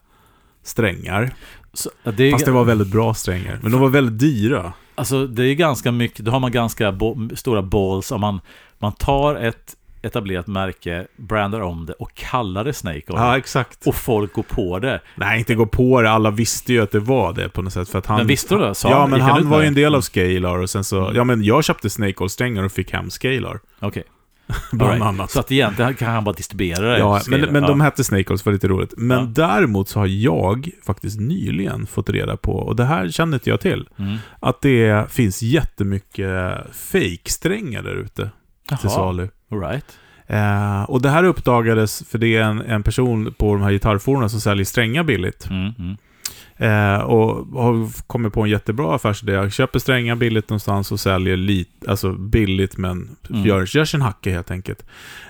[0.64, 1.34] strängar.
[1.74, 3.60] Så, det Fast det var väldigt bra strängar.
[3.62, 4.74] Men de var väldigt dyra.
[4.96, 8.40] Alltså det är ganska mycket, då har man ganska bo, stora balls om man,
[8.80, 13.04] man tar ett etablerat märke, brandar om det och kallar det Snake Oil.
[13.08, 13.88] Ja, exakt.
[13.88, 15.02] Och folk går på det.
[15.16, 16.10] Nej, inte gå på det.
[16.12, 17.90] Alla visste ju att det var det på något sätt.
[17.90, 18.76] För att han, Men visste du det?
[18.76, 21.02] Sa ja, han- men han han var ju en del av Scalar och sen så...
[21.04, 21.16] Mm.
[21.16, 23.60] Ja, men jag köpte Snake Oil-strängar och fick hem Scalar.
[23.80, 24.04] Okej.
[24.72, 25.04] Bland right.
[25.04, 25.32] annat.
[25.32, 26.98] Så att egentligen kan han bara distribuera det.
[27.00, 27.68] Ja, men, men ja.
[27.70, 28.94] de hette Snake Oils, var lite roligt.
[28.98, 29.26] Men Ja.
[29.48, 33.60] däremot så har jag faktiskt nyligen fått reda på, och det här kände inte jag
[33.62, 34.18] till, Mm.
[34.40, 38.30] att det finns jättemycket fake-strängar där ute
[38.82, 39.30] till salu.
[39.52, 39.86] all right.
[40.28, 44.30] Eh, och det här uppdagades för det är en, en person på de här gitarrforumen
[44.30, 45.50] som säljer strängar billigt.
[45.50, 45.98] Mm, mm.
[46.58, 49.32] Eh, och har kommit på en jättebra affärsidé.
[49.32, 53.46] Jag köper strängar billigt någonstans och säljer lite, alltså billigt men Mm.
[53.46, 54.86] gör, gör sin hacke helt enkelt.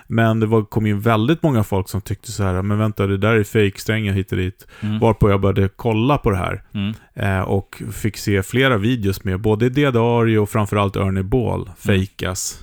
[0.08, 3.18] Men det var, kom in väldigt många folk som tyckte så här, men vänta det
[3.18, 4.68] där är fake-strängar hit och dit.
[4.82, 5.00] Mm.
[5.00, 6.64] Varpå jag började kolla på det här.
[6.74, 6.94] Mm.
[7.14, 12.60] Eh, och fick se flera videos med både Diadario och framförallt Ernie Ball fejkas.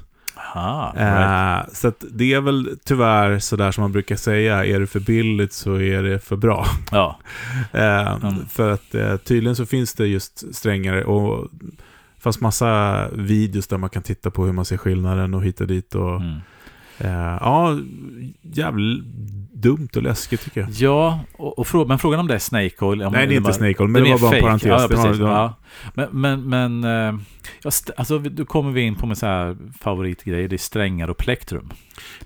[0.55, 1.68] Aha, right.
[1.68, 5.53] Eh, så det är väl tyvärr sådär som man brukar säga, är det för billigt
[5.53, 6.66] så är det för bra.
[6.90, 7.18] Ja,
[7.72, 8.48] Eh, Mm.
[8.48, 11.48] För att eh, tydligen så finns det just strängare och
[12.18, 15.94] fast massa videos där man kan titta på hur man ser skillnaden och hitta dit
[15.94, 16.40] och mm.
[17.00, 17.10] Eh,
[17.40, 17.78] ja,
[18.42, 19.04] jävligt
[19.52, 20.70] dumt och läskigt tycker jag.
[20.70, 23.02] Ja, och, och frå- men frågan om det är Snake Oil...
[23.02, 24.66] om Nej, det är inte Snake Oil, men det var bara en parentes.
[24.68, 25.20] Ja, var- precis.
[25.20, 25.54] var- Ja.
[25.94, 26.84] Men, men, men
[27.14, 27.20] eh,
[27.62, 30.48] ja, alltså, då kommer vi in på med så här favoritgrejer.
[30.48, 31.70] Det är strängar och plektrum.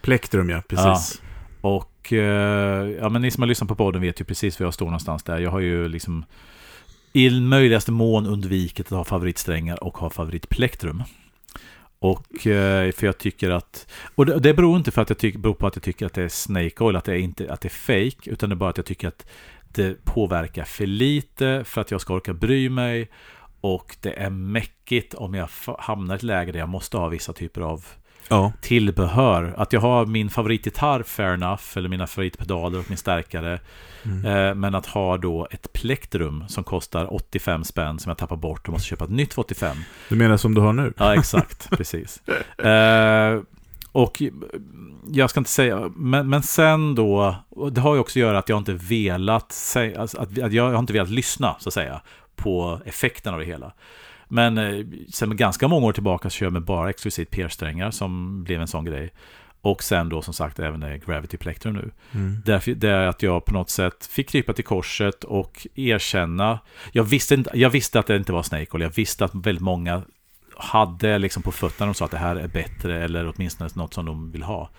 [0.01, 1.23] Plektrum ja, precis.
[1.61, 4.75] Och eh, ja, men ni som har lyssnat på podden vet ju precis var jag
[4.75, 5.39] står någonstans där.
[5.39, 6.25] Jag har ju liksom
[7.13, 11.03] i möjligaste mån undvikit att ha favoritsträngar och ha favoritplektrum.
[12.05, 15.39] Och eh, för jag tycker att, och det, det beror inte för att jag tycker,
[15.39, 17.61] beror på att jag tycker att det är Snake Oil, att det är inte att
[17.61, 17.71] det är
[18.11, 19.27] fake, utan det är bara att jag tycker att
[19.69, 23.11] det påverkar för lite för att jag ska orka bry mig.
[23.61, 27.33] Och det är mäckigt om jag hamnar i ett läge där jag måste ha vissa
[27.33, 27.87] typer av
[28.29, 28.53] Ja.
[28.61, 29.55] tillbehör.
[29.57, 33.61] Att jag har min favoritgitarr, fair enough, eller mina favoritpedaler och min stärkare.
[34.05, 34.25] Mm.
[34.25, 38.69] Eh, men att ha då ett plektrum som kostar 85 spänn som jag tappar bort
[38.69, 39.77] och måste köpa ett nytt för 85.
[40.09, 40.93] Du menar som du har nu?
[40.97, 41.71] Ja, exakt.
[41.77, 42.23] precis.
[42.59, 43.41] Eh,
[43.93, 44.23] och
[45.09, 47.37] jag ska inte säga, men, men sen då,
[47.73, 50.71] det har ju också att göra att jag inte velat säga, alltså att, att jag
[50.71, 52.01] har inte velat lyssna, så att säga,
[52.37, 53.73] på effekten av det hela.
[54.35, 58.61] Men eh, sen ganska många år tillbaka så kör med bara exklusivt PR-strängar som blev
[58.61, 59.13] en sån grej.
[59.61, 61.91] Och sen då som sagt även det Gravity Plectrum nu.
[62.15, 62.43] Mm.
[62.45, 66.59] Därför, det är att jag på något sätt fick krypa till korset och erkänna.
[66.93, 68.83] Jag visste, inte, jag visste att det inte var Snake Oil.
[68.83, 70.03] Jag visste att väldigt många
[70.57, 74.05] hade liksom på fötterna de sa att det här är bättre eller åtminstone något som
[74.07, 74.71] de vill ha.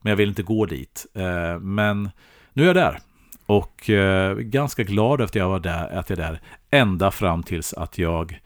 [0.00, 1.06] Men jag vill inte gå dit.
[1.14, 2.10] Eh, Men
[2.52, 2.98] nu är jag där.
[3.46, 6.40] Och eh, ganska glad efter att jag var där, att jag är där.
[6.70, 8.40] Ända fram tills att jag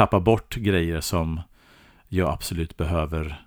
[0.00, 1.40] tappar bort grejer som
[2.08, 3.42] jag absolut behöver,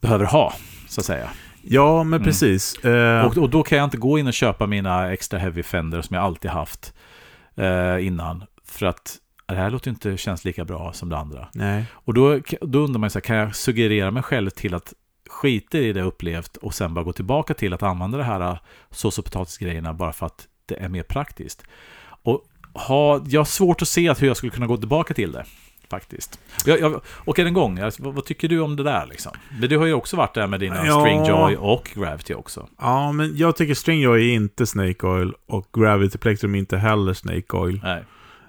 [0.00, 0.52] behöver ha,
[0.88, 1.28] så att säga.
[1.62, 2.24] Ja, men Mm.
[2.24, 2.84] precis.
[2.84, 6.02] Eh, Och, och då kan jag inte gå in och köpa mina extra heavy Fender
[6.02, 6.94] som jag alltid haft
[7.54, 8.44] eh, innan.
[8.64, 11.48] För att det här låter inte känns lika bra som det andra.
[11.54, 11.84] nej.
[11.92, 14.92] Och då, då undrar man så här, kan jag suggerera mig själv till att
[15.30, 18.58] skita i det jag upplevt och sen bara gå tillbaka till att använda det här
[18.90, 21.62] sås och potatisgrejerna bara för att det är mer praktiskt.
[22.24, 25.32] Och ha, jag har svårt att se att hur jag skulle kunna gå tillbaka till
[25.32, 25.44] det.
[25.90, 26.40] Faktiskt.
[26.66, 29.32] Jag, jag, och än en gång, alltså, vad, vad tycker du om det där liksom?
[29.60, 31.00] Men du har ju också varit där med dina Ja.
[31.00, 32.68] Stringjoy och Gravity också.
[32.80, 37.12] Ja, men jag tycker Stringjoy är inte Snake Oil och Gravity Plectrum är inte heller
[37.14, 37.80] Snake Oil.
[37.82, 38.04] Nej.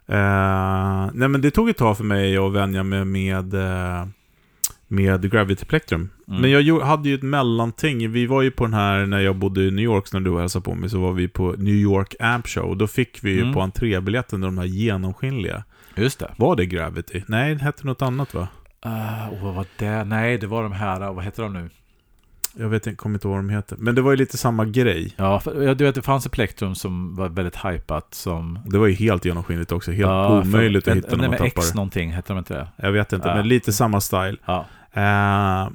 [0.08, 4.06] Eh, nej, men det tog ett tag för mig att vänja mig med, eh,
[4.94, 6.10] med Gravity Plectrum.
[6.28, 6.42] Mm.
[6.42, 8.12] Men jag hade ju ett mellanting.
[8.12, 10.64] Vi var ju på den här, när jag bodde i New York, när du hälsade
[10.64, 12.64] på mig, så var vi på New York Amp Show.
[12.64, 13.54] Och då fick vi ju Mm.
[13.54, 15.64] på entrébiljetten de här genomskinliga.
[15.96, 16.32] Just det.
[16.38, 17.24] Var det Gravity?
[17.28, 18.48] Nej, det hette något annat va?
[18.86, 20.04] Uh, vad var det?
[20.04, 21.70] Nej, det var de här, vad heter de nu?
[22.58, 23.78] Jag vet inte, kommer inte ihåg vad de heter.
[23.80, 25.14] Men det var ju lite samma grej.
[25.18, 28.60] Ja, för, du vet, det fanns ett plektrum som var väldigt hypat som...
[28.66, 29.92] Det var ju helt genomskinligt också.
[29.92, 32.68] Helt ja, omöjligt för, att hitta när man tappar X någonting, hette de inte det?
[32.76, 33.36] Jag vet inte, Ja.
[33.36, 34.38] men lite samma style.
[34.46, 34.66] Ja.
[34.94, 35.70] Eh,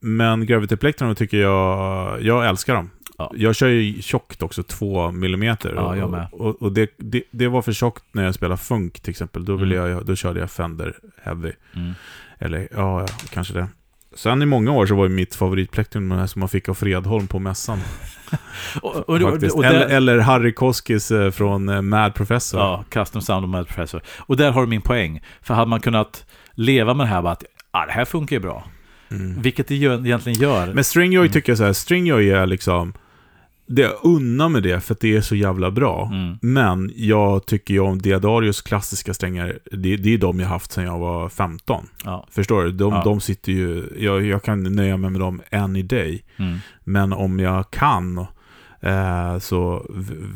[0.00, 2.90] men Gravity Plectrum tycker jag, jag älskar dem.
[3.18, 3.32] Ja.
[3.36, 5.72] Jag kör ju tjockt också, 2 millimeter.
[5.76, 6.26] Ja, jag med.
[6.32, 9.44] Och, och, det, det, det var för tjockt när jag spelade funk till exempel.
[9.44, 9.90] Då, ville Mm.
[9.90, 11.52] jag, då körde jag Fender Heavy.
[11.76, 11.92] Mm.
[12.38, 13.66] Eller ja, kanske det.
[14.14, 16.74] Sen i många år så var ju mitt favoritplektrum den här som man fick av
[16.74, 17.78] Fredholm på mässan.
[18.82, 22.60] Och, och, och, och eller, eller Harry Koskis eh, från eh, Mad Professor.
[22.60, 24.02] ja, Custom Sound och Mad Professor.
[24.18, 25.22] Och där har du min poäng.
[25.42, 28.64] För hade man kunnat leva med det här, att ah, det här funkar ju bra.
[29.10, 29.42] Mm.
[29.42, 30.74] Vilket det egentligen gör.
[30.74, 31.32] Men Stringjoy Mm.
[31.32, 32.92] tycker jag så här, Stringjoy är liksom...
[33.66, 36.10] Det jag unnar med det för att det är så jävla bra.
[36.12, 36.38] Mm.
[36.42, 40.84] Men jag tycker ju om Diadarius klassiska strängar, det, det är de jag haft sedan
[40.84, 41.86] jag var 15.
[42.04, 42.26] Ja.
[42.30, 42.72] Förstår du?
[42.72, 43.02] De, Ja.
[43.04, 43.84] de sitter ju...
[43.98, 46.22] Jag, jag kan nöja mig med dem any day.
[46.36, 46.58] Mm.
[46.84, 48.18] Men om jag kan
[48.80, 49.86] eh, så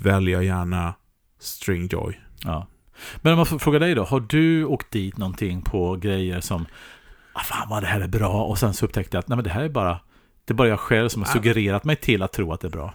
[0.05, 0.95] väljer jag gärna
[1.41, 2.21] Stringjoy.
[2.45, 2.67] Ja.
[3.23, 6.67] Men om man får fråga dig då, har du åkt dit någonting på grejer som
[7.37, 9.45] ah, fan vad det här är bra och sen så upptäckte jag att nej men
[9.45, 10.01] det här är bara
[10.45, 11.33] det är bara jag själv som har Ah.
[11.33, 12.95] suggererat mig till att tro att det är bra.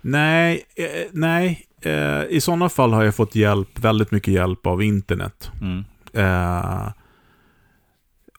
[0.00, 1.66] Nej, eh, nej.
[1.82, 5.50] Eh, I sådana fall har jag fått hjälp, väldigt mycket hjälp av internet.
[5.60, 5.84] Mm.
[6.12, 6.92] Eh,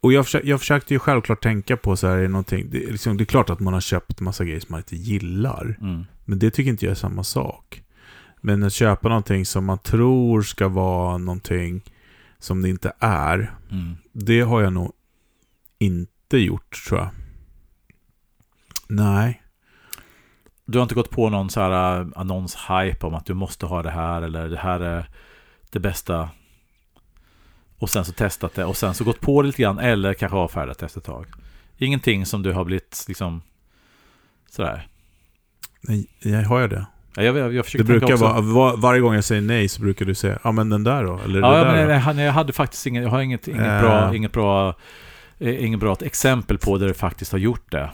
[0.02, 2.84] och jag, försökte, jag försökte ju självklart tänka på så här, är det, någonting, det,
[2.88, 5.78] är liksom, det är klart att man har köpt massa grejer som man inte gillar.
[5.82, 6.06] Mm.
[6.26, 7.84] Men det tycker inte jag är samma sak.
[8.42, 11.82] Men att köpa någonting som man tror ska vara någonting
[12.40, 13.96] som det inte är, Mm.
[14.14, 14.92] det har jag nog
[15.80, 17.10] inte gjort tror jag.
[18.88, 19.42] Nej.
[20.66, 23.84] Du har inte gått på någon så här äh, annonshype om att du måste ha
[23.84, 25.10] det här eller det här är
[25.72, 26.30] det bästa
[27.78, 30.38] och sen så testat det och sen så gått på det lite grann eller kanske
[30.38, 31.26] avfärdat efter ett tag.
[31.78, 33.42] Ingenting som du har blivit liksom
[34.50, 34.88] sådär.
[35.82, 36.86] Nej, jag har jag det?
[37.16, 39.82] Ja, Jag, jag, jag försöker Det brukar vara, var, varje gång jag säger nej så
[39.82, 41.20] brukar du säga, ja men den där då?
[41.20, 42.20] Eller Ja, ja, där men då?
[42.20, 43.82] jag, jag hade faktiskt inget, jag har inget, inget, Eh.
[43.82, 44.76] bra, inget, bra,
[45.40, 47.92] inget bra exempel på där det faktiskt har gjort det.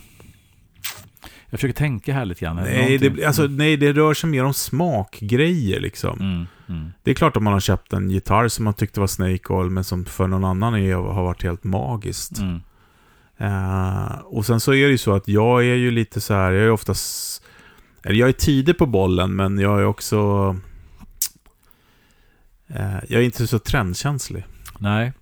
[1.50, 2.56] Jag försöker tänka här lite grann.
[2.56, 6.20] Nej det, alltså, nej, det rör sig mer om smakgrejer liksom.
[6.20, 9.08] Mm, mm, Det är klart att man har köpt en gitarr som man tyckte var
[9.08, 12.38] Snake Oil, men som för någon annan är, har varit helt magiskt.
[12.40, 12.60] mm,
[13.38, 16.52] Eh, och sen så är det ju så att jag är ju lite så här,
[16.52, 17.44] jag är oftast...
[18.04, 20.18] Eller jag är tidig på bollen, men jag är också...
[22.68, 24.46] Eh, jag är inte så trendkänslig,
[24.80, 25.14] nej.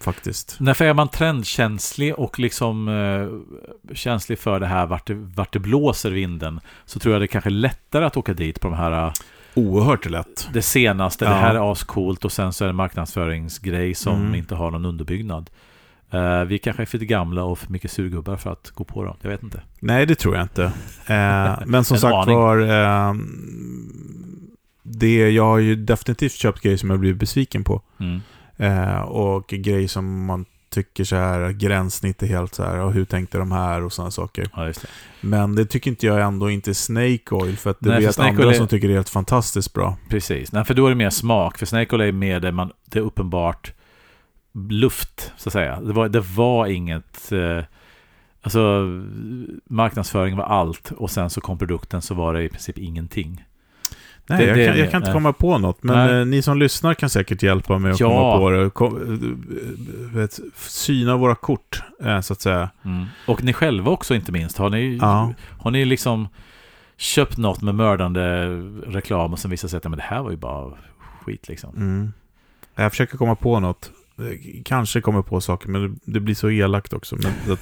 [0.00, 0.56] Faktiskt.
[0.60, 5.52] Nej, för är man trendkänslig och liksom eh, känslig för det här vart det, vart
[5.52, 8.68] det blåser vinden så tror jag det är kanske är lättare att åka dit på
[8.68, 9.12] de här eh,
[9.54, 10.48] Oerhört lätt.
[10.52, 11.30] det senaste, Ja.
[11.30, 14.34] det här är ascoolt och sen så är det marknadsföringsgrej som Mm.
[14.34, 15.50] inte har någon underbyggnad.
[16.12, 19.16] Eh, vi kanske är för gubbar och för mycket surgubbar för att gå på dem.
[19.22, 19.62] Jag vet inte.
[19.80, 20.64] Nej, det tror jag inte.
[21.06, 22.36] Eh, men som sagt aning.
[22.36, 22.58] var...
[22.60, 23.14] Eh,
[24.82, 27.82] det, jag har ju definitivt köpt grejer som jag blivit besviken på.
[28.00, 28.20] Mm.
[28.60, 33.04] Eh, och grejer som man tycker så här, gränssnitt är helt så här, och hur
[33.04, 34.46] tänkte de här och sådana saker.
[34.56, 34.74] Ja, det.
[35.20, 38.50] Men det tycker inte jag ändå inte Snake Oil, för att det Nej, vet andra
[38.50, 39.96] är- som tycker det är helt fantastiskt bra.
[40.08, 40.52] Precis.
[40.52, 41.58] Nej, för då är det mer smak.
[41.58, 43.72] För Snake Oil är mer det, man, det är uppenbart
[44.68, 45.80] luft, så att säga.
[45.80, 47.32] Det var, det var inget...
[47.32, 47.64] Eh,
[48.42, 48.86] alltså,
[49.64, 53.44] marknadsföring var allt och sen så kom produkten så var det i princip ingenting.
[54.26, 56.20] Nej, Det- jag, kan, jag kan inte komma på något, men Nej.
[56.20, 58.08] eh, ni som lyssnar kan säkert hjälpa mig att Ja.
[58.08, 58.70] komma på det.
[58.70, 62.70] Kom, eh, vet, syna våra kort, eh, så att säga.
[62.84, 63.04] Mm.
[63.26, 64.58] Och ni själva också inte minst.
[64.58, 65.32] Har ni, Ja.
[65.60, 66.28] har ni liksom
[66.96, 68.46] köpt något med mördande
[68.86, 70.72] reklam och sen visar sig att men det här var ju bara
[71.24, 71.76] skit liksom.
[71.76, 72.12] Mm.
[72.74, 73.90] Jag försöker komma på något.
[74.64, 77.16] kanske kommer på saker, men det, blir så elakt också.
[77.16, 77.56] Men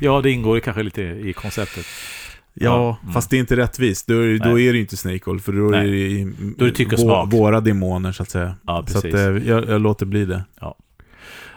[0.00, 1.84] Ja, det ingår kanske lite i konceptet.
[2.54, 3.12] Ja, Ja, mm.
[3.14, 4.06] fast det är inte rättvist.
[4.06, 5.90] Då, är- då är det ju inte Snake Oil, för då är Nej.
[5.90, 8.54] det i, Då är det tycke och vå- våra demoner, så att säga.
[8.66, 10.44] Ja, så att, eh, jag, jag låter bli det.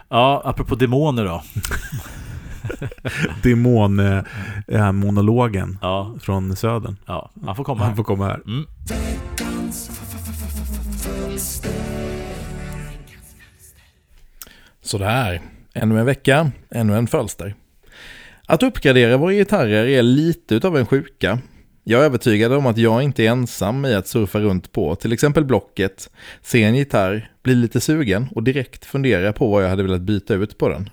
[0.09, 1.43] Ja, apropå demoner då.
[3.43, 6.95] Demon-monologen Ja, från Södern.
[7.05, 7.95] ja han får komma Han här.
[7.95, 8.41] får komma här.
[8.45, 8.65] Mm.
[14.81, 15.41] Sådär,
[15.73, 17.55] ännu en vecka, ännu en fölster.
[18.49, 21.39] Att uppgradera våra gitarrer är lite utav en sjuka.
[21.83, 25.13] Jag är övertygad om att jag inte är ensam i att surfa runt på till
[25.13, 26.09] exempel Blocket,
[26.41, 30.33] se en gitarr, bli lite sugen och direkt fundera på vad jag hade velat byta
[30.33, 30.89] ut på den.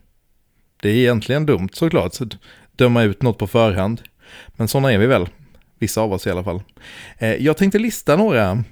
[0.82, 2.38] Det är egentligen dumt såklart, att
[2.76, 4.02] döma ut något på förhand.
[4.56, 5.28] Men sådana är vi väl,
[5.78, 6.62] vissa av oss i alla fall.
[7.18, 8.64] Eh, jag tänkte lista några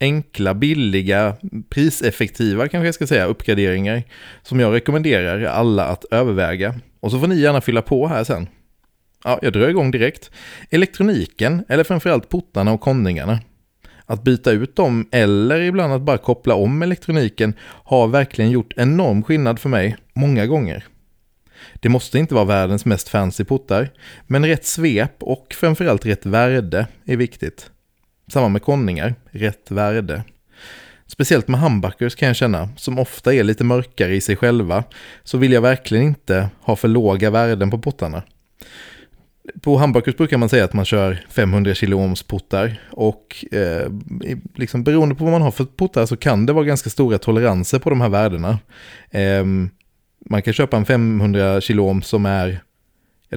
[0.00, 1.36] enkla, billiga,
[1.68, 4.02] priseffektiva kanske jag ska säga, uppgraderingar
[4.42, 6.74] som jag rekommenderar alla att överväga.
[7.04, 8.48] Och så får ni gärna fylla på här sen.
[9.24, 10.30] Ja, jag drar igång direkt.
[10.70, 13.38] Elektroniken, eller framförallt portarna och konningarna.
[14.06, 19.22] Att byta ut dem eller ibland att bara koppla om elektroniken har verkligen gjort enorm
[19.22, 20.84] skillnad för mig många gånger.
[21.74, 23.90] Det måste inte vara världens mest fancy portar,
[24.26, 27.70] men rätt svep och framförallt rätt värde är viktigt.
[28.28, 30.22] Samma med konningar, rätt värde.
[31.06, 34.84] Speciellt med humbuckers kan jag känna, som ofta är lite mörkare i sig själva,
[35.22, 38.22] så vill jag verkligen inte ha för låga värden på portarna.
[39.62, 43.92] På humbuckers brukar man säga att man kör 500 kilo ohms portar och eh,
[44.54, 47.78] liksom beroende på vad man har för portar så kan det vara ganska stora toleranser
[47.78, 48.58] på de här värdena.
[49.10, 49.44] Eh,
[50.30, 52.60] man kan köpa en 500 kilo ohm som är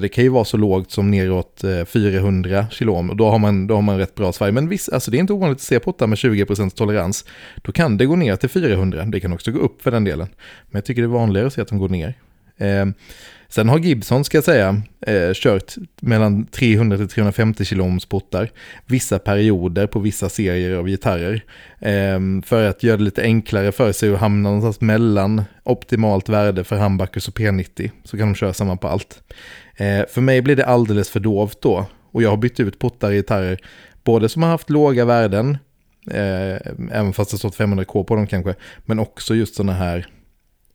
[0.00, 3.66] det kan ju vara så lågt som neråt eh, 400 kilo och då har man,
[3.66, 4.52] då har man rätt bra svaj.
[4.52, 7.24] Men visst, alltså det är inte ovanligt att se portar med 20% tolerans.
[7.62, 10.28] Då kan det gå ner till 400, det kan också gå upp för den delen.
[10.70, 12.14] Men jag tycker det är vanligare att se att de går ner.
[12.58, 12.86] Eh,
[13.48, 18.06] sen har Gibson, ska jag säga, eh, kört mellan 300-350 kilo pottar.
[18.08, 18.50] portar.
[18.86, 21.44] Vissa perioder på vissa serier av gitarrer.
[21.80, 26.64] Eh, för att göra det lite enklare för sig och hamna någonstans mellan optimalt värde
[26.64, 27.90] för humbuckers och P90.
[28.04, 29.22] Så kan de köra samma på allt.
[29.78, 31.86] Eh, för mig blir det alldeles för dovt då.
[32.10, 33.58] Och jag har bytt ut portar i gitarrer,
[34.04, 35.58] både som har haft låga värden,
[36.10, 36.56] eh,
[36.92, 40.06] även fast det stått 500k på dem kanske, men också just sådana här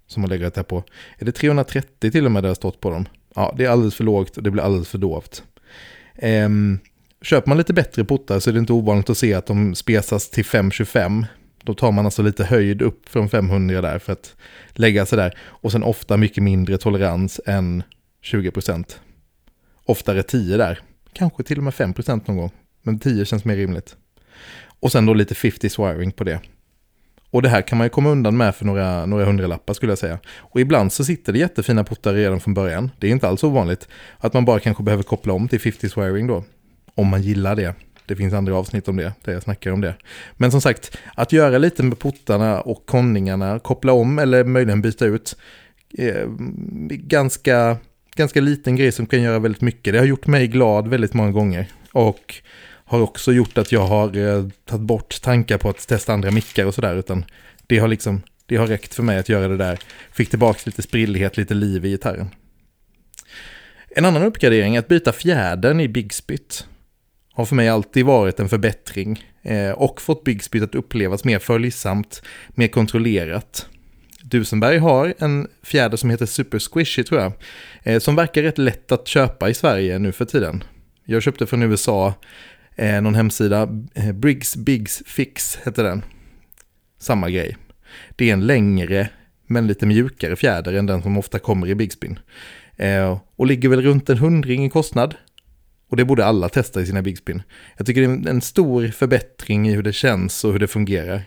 [0.07, 0.83] som har legat här på.
[1.17, 3.05] Är det 330 till och med det har stått på dem?
[3.35, 5.43] Ja, det är alldeles för lågt och det blir alldeles för dovt.
[6.15, 6.79] Ehm,
[7.21, 10.29] köper man lite bättre portar så är det inte ovanligt att se att de spesas
[10.29, 11.25] till 525.
[11.63, 14.35] Då tar man alltså lite höjd upp från 500 där för att
[14.73, 15.37] lägga sig där.
[15.39, 17.83] Och sen ofta mycket mindre tolerans än
[18.23, 18.95] 20%.
[19.85, 20.79] Oftare 10 där.
[21.13, 22.51] Kanske till och med 5% någon gång.
[22.81, 23.95] Men 10 känns mer rimligt.
[24.79, 26.39] Och sen då lite 50 swiring på det.
[27.29, 29.99] Och det här kan man ju komma undan med för några, några hundralappar skulle jag
[29.99, 30.19] säga.
[30.35, 32.91] Och ibland så sitter det jättefina portar redan från början.
[32.99, 33.87] Det är inte alls ovanligt.
[34.17, 36.43] Att man bara kanske behöver koppla om till 50 swiring då.
[36.95, 37.75] Om man gillar det.
[38.05, 39.95] Det finns andra avsnitt om det, där jag snackar om det.
[40.33, 45.05] Men som sagt, att göra lite med portarna och konningarna, koppla om eller möjligen byta
[45.05, 45.37] ut.
[45.97, 46.27] Eh,
[46.89, 47.77] ganska,
[48.15, 49.93] ganska liten grej som kan göra väldigt mycket.
[49.93, 51.67] Det har gjort mig glad väldigt många gånger.
[51.91, 52.35] Och
[52.85, 56.65] har också gjort att jag har eh, tagit bort tankar på att testa andra mickar
[56.65, 56.95] och sådär.
[56.95, 57.25] Utan
[57.67, 59.79] det har liksom, det har räckt för mig att göra det där.
[60.11, 62.29] Fick tillbaka lite sprillighet, lite liv i gitarren.
[63.95, 66.65] En annan uppgradering är att byta fjädern i Bigspit.
[67.33, 69.25] Har för mig alltid varit en förbättring.
[69.41, 73.67] Eh, och fått Bigspit att upplevas mer följsamt, mer kontrollerat.
[74.37, 77.33] Dusenberg har en fjäder som heter Super Squishy tror jag.
[77.83, 80.63] Eh, som verkar rätt lätt att köpa i Sverige nu för tiden.
[81.05, 82.13] Jag köpte från USA
[82.75, 86.03] eh, någon hemsida, eh, Briggs Bigs Fix heter den.
[86.99, 87.57] Samma grej.
[88.15, 89.09] Det är en längre
[89.47, 92.19] men lite mjukare fjäder än den som ofta kommer i Bigspin.
[92.77, 95.15] Eh, och ligger väl runt en hundring i kostnad.
[95.89, 97.41] Och det borde alla testa i sina Bigspin.
[97.77, 101.23] Jag tycker det är en- stor förbättring i hur det känns och hur det fungerar.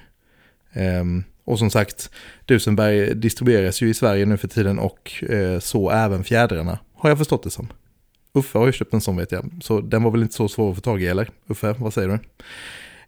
[0.74, 2.11] Um, och som sagt,
[2.44, 7.18] Dusenberg distribueras ju i Sverige nu för tiden och eh, så även fjädrarna, har jag
[7.18, 7.68] förstått det som.
[8.34, 10.70] Uffe har ju köpt en sån vet jag, så den var väl inte så svår
[10.70, 11.30] att få tag i eller?
[11.49, 12.18] Uffe, vad säger du?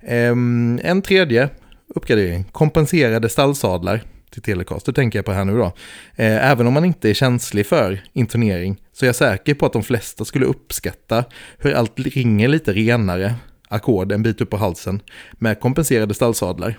[0.01, 1.49] Ehm, en tredje
[1.95, 5.73] uppgradering, kompenserade stallsadlar till Telecaster tänker jag på här nu då.
[6.17, 9.73] Eh, även om man inte är känslig för intonering så är jag säker på att
[9.73, 11.25] de flesta skulle uppskatta
[11.59, 13.35] hur allt ringer lite renare
[13.69, 15.01] ackord en bit upp på halsen
[15.33, 16.79] med kompenserade stallsadlar.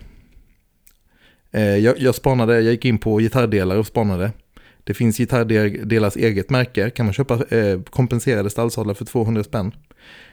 [1.51, 4.31] Eh, jag, jag spanade, jag gick in på gitarrdelar och spanade.
[4.83, 9.71] Det finns gitarrdelars eget märke, kan man köpa eh, kompenserade stallsadlar för 200 spänn.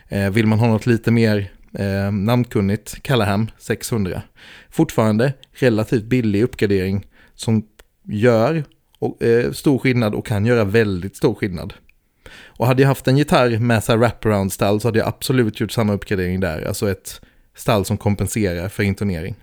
[0.08, 4.22] Eh, vill man ha något lite mer eh, namnkunnigt, Callahan 600.
[4.70, 7.66] Fortfarande relativt billig uppgradering som
[8.04, 8.64] gör
[8.98, 11.74] och, eh, stor skillnad och kan göra väldigt stor skillnad.
[12.44, 15.60] Och hade jag haft en gitarr med så här wraparound stall så hade jag absolut
[15.60, 16.62] gjort samma uppgradering där.
[16.68, 17.20] Alltså ett
[17.54, 19.34] stall som kompenserar för intonering.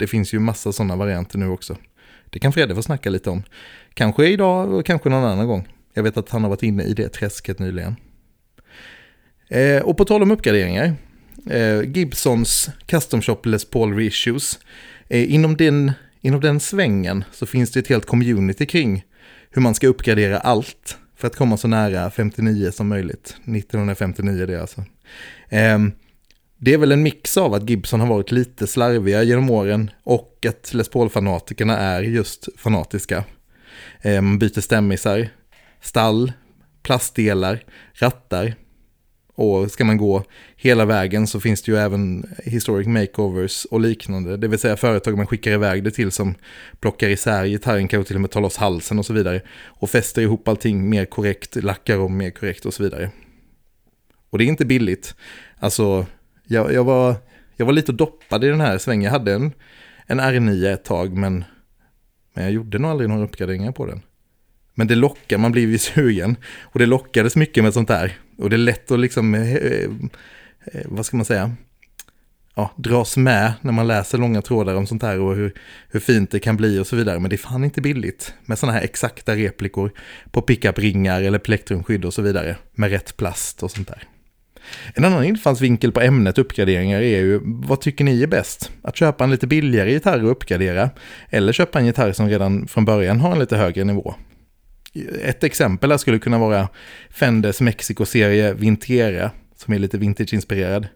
[0.00, 1.76] Det finns ju massa sådana varianter nu också.
[2.30, 3.42] Det kan Fredde få snacka lite om.
[3.94, 5.68] Kanske idag och kanske någon annan gång.
[5.94, 7.96] Jag vet att han har varit inne i det träsket nyligen.
[9.48, 10.94] Eh, och på tal om uppgraderingar.
[11.50, 14.58] Eh, Gibsons Custom Shop Les Paul Reissues.
[15.08, 19.04] Eh, inom, den, inom den svängen så finns det ett helt community kring
[19.50, 23.36] hur man ska uppgradera allt för att komma så nära 59 som möjligt.
[23.44, 24.84] 1959 det alltså.
[25.48, 25.92] Ehm,
[26.62, 30.46] det är väl en mix av att Gibson har varit lite slarviga genom åren och
[30.48, 33.24] att Les Paul-fanatikerna är just fanatiska.
[34.04, 35.28] Man byter stämmisar,
[35.80, 36.32] stall,
[36.82, 38.54] plastdelar, rattar.
[39.34, 40.24] Och ska man gå
[40.56, 44.36] hela vägen så finns det ju även historic makeovers och liknande.
[44.36, 46.34] Det vill säga företag man skickar iväg det till som
[46.80, 49.42] plockar isär gitarren, kanske till och med tar loss halsen och så vidare.
[49.64, 53.10] Och fäster ihop allting mer korrekt, lackar om mer korrekt och så vidare.
[54.30, 55.14] Och det är inte billigt.
[55.58, 56.06] Alltså,
[56.50, 57.16] jag, jag, var,
[57.56, 59.02] jag var lite doppad i den här svängen.
[59.02, 59.52] Jag hade en,
[60.06, 61.44] en R9 ett tag, men,
[62.34, 64.00] men jag gjorde nog aldrig några uppgraderingar på den.
[64.74, 66.36] Men det lockar, man blir ju sugen.
[66.60, 68.18] Och det lockades mycket med sånt där.
[68.38, 69.90] Och det är lätt att liksom, eh, eh,
[70.84, 71.52] vad ska man säga,
[72.54, 75.54] ja, dras med när man läser långa trådar om sånt här och hur,
[75.88, 77.20] hur fint det kan bli och så vidare.
[77.20, 79.92] Men det är fan inte billigt med sådana här exakta replikor
[80.30, 82.56] på pickup-ringar eller plektrumskydd och så vidare.
[82.72, 84.08] Med rätt plast och sånt där.
[84.94, 88.70] En annan infallsvinkel på ämnet uppgraderingar är ju, vad tycker ni är bäst?
[88.82, 90.90] Att köpa en lite billigare gitarr och uppgradera,
[91.30, 94.14] eller köpa en gitarr som redan från början har en lite högre nivå?
[95.22, 96.68] Ett exempel här skulle kunna vara
[97.10, 100.86] Fenders Mexico-serie Vintera, som är lite vintage-inspirerad.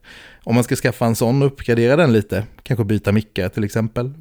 [0.44, 4.14] Om man ska skaffa en sån och uppgradera den lite, kanske byta mickar till exempel,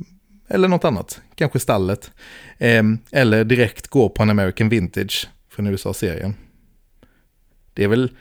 [0.47, 2.11] eller något annat, kanske stallet.
[2.57, 6.35] Ehm, eller direkt gå på en American Vintage från USA-serien.
[7.73, 8.11] Det är väl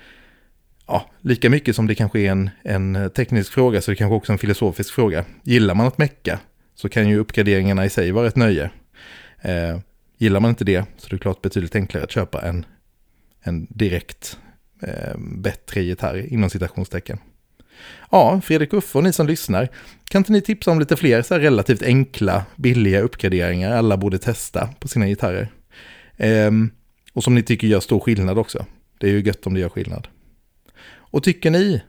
[0.86, 4.14] ja, lika mycket som det kanske är en, en teknisk fråga så är det kanske
[4.14, 5.24] också en filosofisk fråga.
[5.42, 6.38] Gillar man att mecka
[6.74, 8.70] så kan ju uppgraderingarna i sig vara ett nöje.
[9.40, 9.78] Eh,
[10.18, 12.66] gillar man inte det så är det klart betydligt enklare att köpa en,
[13.42, 14.38] en direkt
[14.82, 17.18] eh, bättre gitarr inom citationstecken.
[18.10, 19.68] Ja, Fredrik Uffe och ni som lyssnar,
[20.08, 24.68] kan inte ni tipsa om lite fler så relativt enkla, billiga uppgraderingar alla borde testa
[24.80, 25.48] på sina gitarrer?
[26.16, 26.50] Eh,
[27.12, 28.66] och som ni tycker gör stor skillnad också.
[28.98, 30.08] Det är ju gött om det gör skillnad.
[31.12, 31.82] Och tycker ni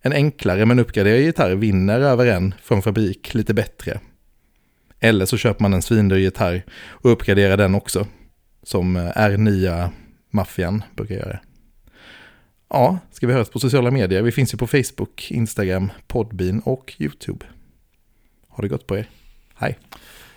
[0.00, 4.00] en enklare men uppgraderad gitarr vinner över en från fabrik lite bättre?
[5.00, 8.06] Eller så köper man en svindyr gitarr och uppgraderar den också.
[8.62, 9.90] Som är nya
[10.30, 11.38] maffian brukar göra.
[12.70, 14.22] Ja, ska vi höras på sociala medier?
[14.22, 17.46] Vi finns ju på Facebook, Instagram, Podbean och YouTube.
[18.48, 19.08] Ha det gott på er.
[19.54, 19.78] Hej.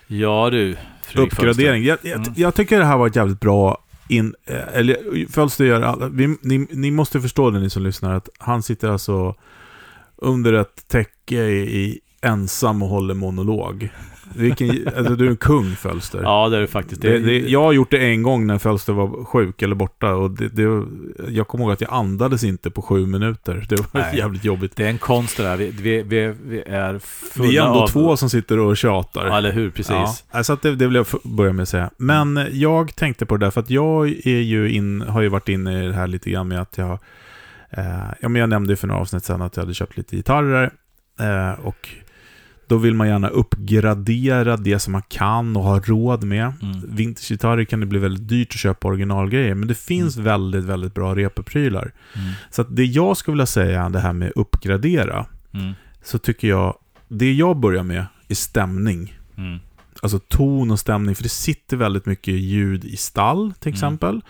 [0.07, 1.83] Ja du, Fredrik Uppgradering.
[1.83, 2.33] Jag, jag, mm.
[2.35, 6.37] jag, tycker det här var ett jävligt bra in, eh, eller Fölster gör alla, vi,
[6.41, 9.35] ni, ni måste förstå det ni som lyssnar, att han sitter alltså
[10.15, 13.89] under ett täcke i, i ensam och håller monolog.
[14.33, 16.21] Vilken, alltså, du är en kung Fölster.
[16.23, 17.01] Ja, det är du faktiskt.
[17.01, 20.13] Det, det, jag har gjort det en gång när Fölster var sjuk eller borta.
[20.13, 20.85] Och det, det,
[21.29, 23.65] jag kommer ihåg att jag andades inte på sju minuter.
[23.69, 24.75] Det var Nej, jävligt jobbigt.
[24.75, 25.57] Det är en konst det där.
[25.57, 27.87] Vi, vi, vi, vi är fulla Vi är ändå av...
[27.87, 29.27] två som sitter och tjatar.
[29.27, 29.69] Ja, eller hur?
[29.69, 29.89] Precis.
[29.89, 31.89] Ja, alltså det, det vill jag börja med att säga.
[31.97, 35.49] Men jag tänkte på det där, för att jag är ju in, har ju varit
[35.49, 36.99] inne i det här lite grann med att jag...
[37.69, 37.85] Eh,
[38.19, 40.71] ja, men jag nämnde ju för några avsnitt sedan att jag hade köpt lite gitarrer.
[41.19, 41.89] Eh, och
[42.67, 46.53] då vill man gärna uppgradera det som man kan och har råd med.
[46.61, 46.95] Mm.
[46.95, 50.25] Vintagegitarrer kan det bli väldigt dyrt att köpa originalgrejer, men det finns mm.
[50.25, 51.93] väldigt, väldigt bra repeprylar.
[52.13, 52.31] Mm.
[52.49, 55.73] Så det jag skulle vilja säga, det här med uppgradera, mm.
[56.03, 59.17] så tycker jag, det jag börjar med är stämning.
[59.37, 59.59] Mm.
[60.01, 63.75] Alltså ton och stämning, för det sitter väldigt mycket ljud i stall till mm.
[63.75, 64.21] exempel.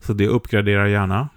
[0.00, 1.28] Så det uppgraderar gärna.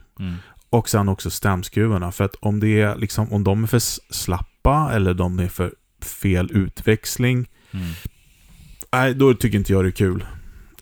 [0.70, 3.80] Och sen också stämskruvarna, för att om, det är liksom, om de är för
[4.14, 5.74] slappa eller de är för
[6.08, 7.48] fel utväxling.
[7.72, 7.86] Mm.
[8.92, 10.26] Nej, då tycker inte jag det är kul.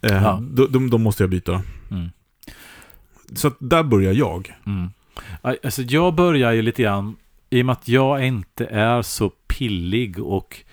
[0.02, 1.62] Eh, då, då, då, måste jag byta.
[1.92, 2.10] Mm.
[3.34, 4.56] Så där börjar jag.
[4.66, 4.90] Mm.
[5.42, 7.16] Alltså jag börjar ju lite grann,
[7.50, 10.64] i och med att jag inte är så pillig och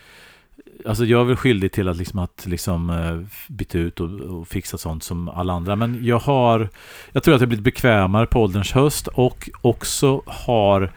[0.87, 4.49] Alltså jag är väl skyldig till att liksom, att liksom uh, byta ut och, och,
[4.49, 5.77] fixa sånt som alla andra.
[5.77, 6.69] Men jag har,
[7.13, 10.93] jag tror att jag blivit bekvämare på ålderns höst och också har,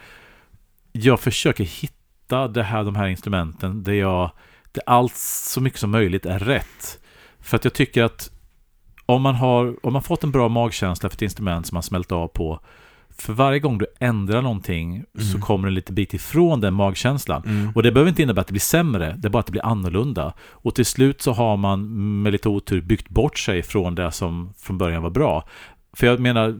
[0.92, 1.93] jag försöker hitta
[2.24, 4.30] hitta det här, de här instrumenten där jag,
[4.72, 6.98] där allt så mycket som möjligt är rätt.
[7.40, 8.30] För att jag tycker att
[9.06, 12.12] om man har, om man fått en bra magkänsla för ett instrument som man smält
[12.12, 12.60] av på
[13.18, 15.40] för varje gång du ändrar någonting så Mm.
[15.40, 17.72] kommer du en liten bit ifrån den magkänslan.
[17.74, 19.66] Och det behöver inte innebära att det blir sämre, det är bara att det blir
[19.66, 20.32] annorlunda.
[20.64, 24.52] Och till slut så har man med lite otur byggt bort sig från det som
[24.58, 25.44] från början var bra.
[25.96, 26.54] För jag menar,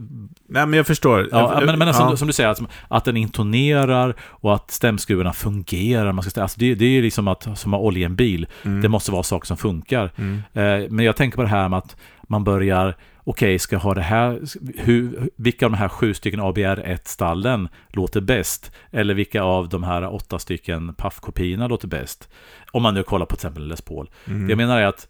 [0.47, 1.29] Nej men jag förstår.
[1.31, 2.17] Ja, men, men som, ja.
[2.17, 6.11] som du säger, att, att den intonerar och att stämskruvarna fungerar.
[6.11, 8.47] Man ska alltså det, det är ju liksom att, som att olja i en bil.
[8.63, 8.81] Mm.
[8.81, 10.11] Det måste vara saker som funkar.
[10.15, 10.41] Mm.
[10.53, 13.93] Eh, men jag tänker på det här med att man börjar, okej, ska jag ha
[13.93, 14.39] det här,
[14.77, 18.71] hur, vilka av de här sju stycken ABR1-stallen låter bäst?
[18.91, 22.29] Eller vilka av de här åtta stycken PAF-kopiorna låter bäst?
[22.71, 24.09] Om man nu kollar på till exempel Les Paul.
[24.27, 24.47] Mm.
[24.47, 25.07] Det jag menar är att,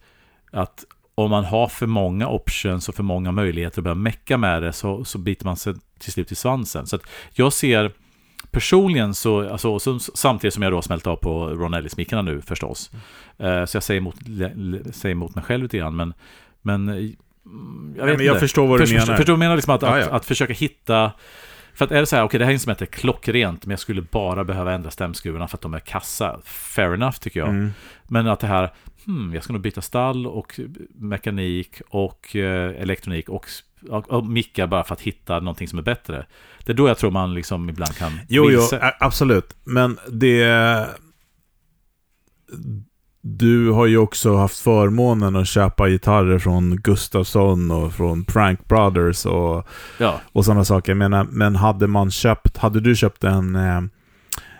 [0.52, 4.62] att om man har för många options och för många möjligheter att börja mecka med
[4.64, 6.88] det så, så biter man sig till slut i svansen.
[6.88, 7.02] Så att
[7.34, 7.92] jag ser
[8.52, 12.92] personligen så, alltså, så samtidigt som jag då smält av på Ron Ellis-mickarna nu förstås.
[13.38, 14.16] Eh, så jag säger emot,
[14.96, 16.14] säger emot mig själv lite grann, men,
[16.62, 18.40] men eh, jag vet Nej, men jag inte.
[18.40, 19.18] förstår vad du Förstår- menar.
[19.18, 19.56] Förstår du menar?
[19.56, 20.12] Liksom att, Ja, att, ja.
[20.16, 21.12] att försöka hitta...
[21.74, 24.02] För att är det så här, okej det här instrumentet är klockrent, men jag skulle
[24.02, 26.40] bara behöva ändra stämskruvarna för att de är kassa.
[26.44, 27.50] Fair enough tycker jag.
[27.50, 27.72] Mm.
[28.04, 28.74] Men att det här,
[29.06, 30.60] hmm, jag ska nog byta stall och
[30.96, 33.46] mekanik och eh, elektronik och,
[33.90, 36.26] och, och mickar bara för att hitta någonting som är bättre.
[36.66, 38.94] Det är då jag tror man liksom ibland kan Jo, jo, vilse.
[39.00, 39.56] absolut.
[39.64, 40.88] Men det...
[43.28, 49.26] Du har ju också haft förmånen att köpa gitarrer från Gustafsson och från Prank Brothers
[49.26, 50.92] och, Ja, och sådana saker.
[50.92, 53.82] Jag menar, men hade man köpt, hade du köpt en, eh,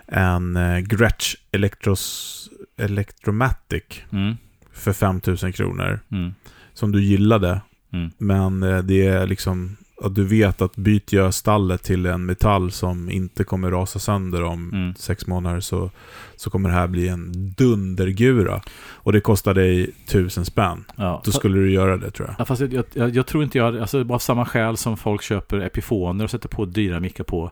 [0.06, 4.34] en eh, Gretsch Electros, Electromatic mm,
[4.72, 6.34] för 5000 kronor, mm,
[6.74, 7.60] som du gillade,
[7.92, 12.26] mm, men eh, det är liksom att du vet att byter jag stallet till en
[12.26, 14.94] metall som inte kommer rasa sönder om Mm.
[14.94, 15.90] sex månader så,
[16.36, 18.60] så kommer det här bli en dundergura.
[18.88, 20.84] Och det kostar dig tusen spänn.
[20.96, 21.22] ja.
[21.24, 22.34] Då skulle du göra det tror jag.
[22.38, 25.60] Ja, fast jag, jag, jag tror inte jag, alltså av samma skäl som folk köper
[25.60, 27.50] epifoner och sätter på dyra mickar på.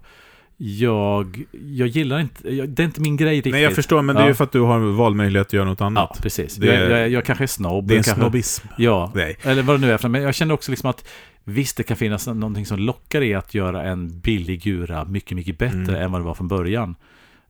[0.57, 3.53] Jag, jag gillar inte, jag, det är inte min grej riktigt.
[3.53, 4.29] Nej, jag förstår, men det är Ja.
[4.29, 6.19] ju för att du har valmöjlighet att göra något Ja, annat.
[6.23, 6.57] precis.
[6.57, 7.87] Det jag, jag, jag kanske är snobb.
[7.87, 8.67] det är en kanske, snobbism.
[8.79, 9.37] Ja, Nej.
[9.43, 11.09] eller vad det nu är för Men jag känner också liksom att
[11.45, 15.59] visst, det kan finnas någonting som lockar i att göra en billig gura mycket, mycket
[15.59, 16.03] bättre Mm.
[16.03, 16.95] än vad det var från början.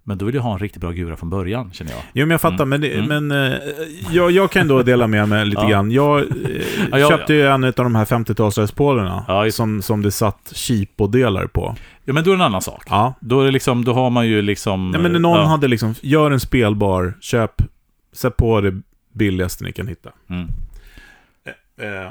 [0.06, 2.00] Men då vill jag ha en riktigt bra gura från början, känner jag.
[2.12, 2.68] Jo, men jag fattar, Mm.
[2.68, 3.26] men, det, Mm.
[3.28, 3.58] men eh,
[4.10, 5.68] jag, jag kan då dela med mig lite Ja.
[5.68, 5.90] grann.
[5.90, 6.26] Jag eh,
[6.90, 10.52] Ja, jag- köpte ju en av de här 50-talsrättspolerna Ja, just- som, som det satt
[10.54, 11.76] cheapo-delar på.
[12.04, 12.82] Ja, men då är det en annan sak.
[12.90, 14.90] Ja, Då, är det liksom, då har man ju liksom...
[14.90, 17.62] Nej, men någon hade liksom, gör en spelbar, köp,
[18.12, 18.80] sätt på det
[19.12, 20.10] billigaste ni kan hitta.
[20.30, 20.48] Mm.
[21.80, 22.10] Eh,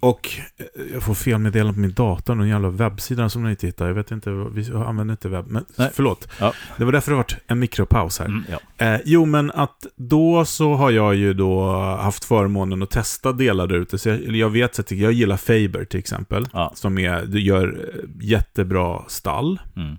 [0.00, 3.86] och eh, jag får felmeddelande på min dator, någon jävla webbsida som jag inte hittar.
[3.86, 5.90] Jag vet inte, vi använder inte webb, men Nej.
[5.94, 6.28] förlåt.
[6.40, 6.52] Ja.
[6.76, 8.26] Det var därför det varit en mikropaus här.
[8.26, 8.86] Mm, ja.
[8.86, 13.66] Eh, jo, men att då så har jag ju då haft förmånen att testa delar
[13.66, 13.98] där ute.
[13.98, 16.48] Så jag, jag vet att jag gillar Faber till exempel.
[16.52, 16.72] Ja.
[16.74, 19.60] Som är, gör eh, jättebra stall.
[19.76, 19.96] Mm.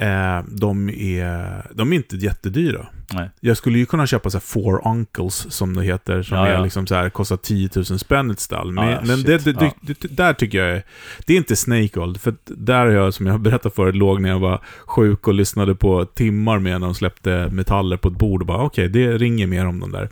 [0.00, 2.86] Eh, de, är, de är inte jättedyra.
[3.12, 3.30] Nej.
[3.40, 6.22] Jag skulle ju kunna köpa så här Four Uncles som det heter.
[6.22, 6.64] Som Ja, är ja.
[6.64, 8.72] liksom så här, kostar 10 000 spänn ett stall.
[8.72, 10.82] Men, ja, men det, det, det, det, där tycker jag är,
[11.26, 12.18] det är inte Snake Oil.
[12.18, 15.34] För där har jag, som jag har berättat förut, låg när jag var sjuk och
[15.34, 19.18] lyssnade på timmar med när de släppte metaller på ett bord och bara okej, det
[19.18, 20.08] ringer mer om de där.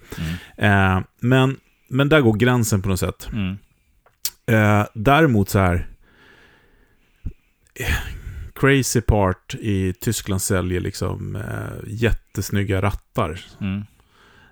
[0.56, 0.96] Mm.
[0.96, 1.56] Eh, men,
[1.88, 3.28] men där går gränsen på något sätt.
[3.32, 3.58] Mm.
[4.46, 5.86] Eh, däremot så här...
[8.58, 11.42] eh, Crazy Part i Tyskland säljer liksom eh,
[11.86, 13.82] jättesnygga rattar Mm.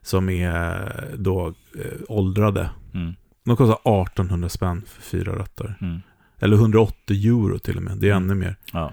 [0.02, 1.46] som är då
[1.78, 2.70] eh, åldrade.
[2.94, 3.14] Mm.
[3.44, 5.78] De kostar 1800 spänn för fyra rattar.
[5.80, 6.00] Mm.
[6.38, 7.98] Eller 180 euro till och med.
[7.98, 8.24] Det är Mm.
[8.24, 8.56] ännu mer.
[8.72, 8.92] Ja.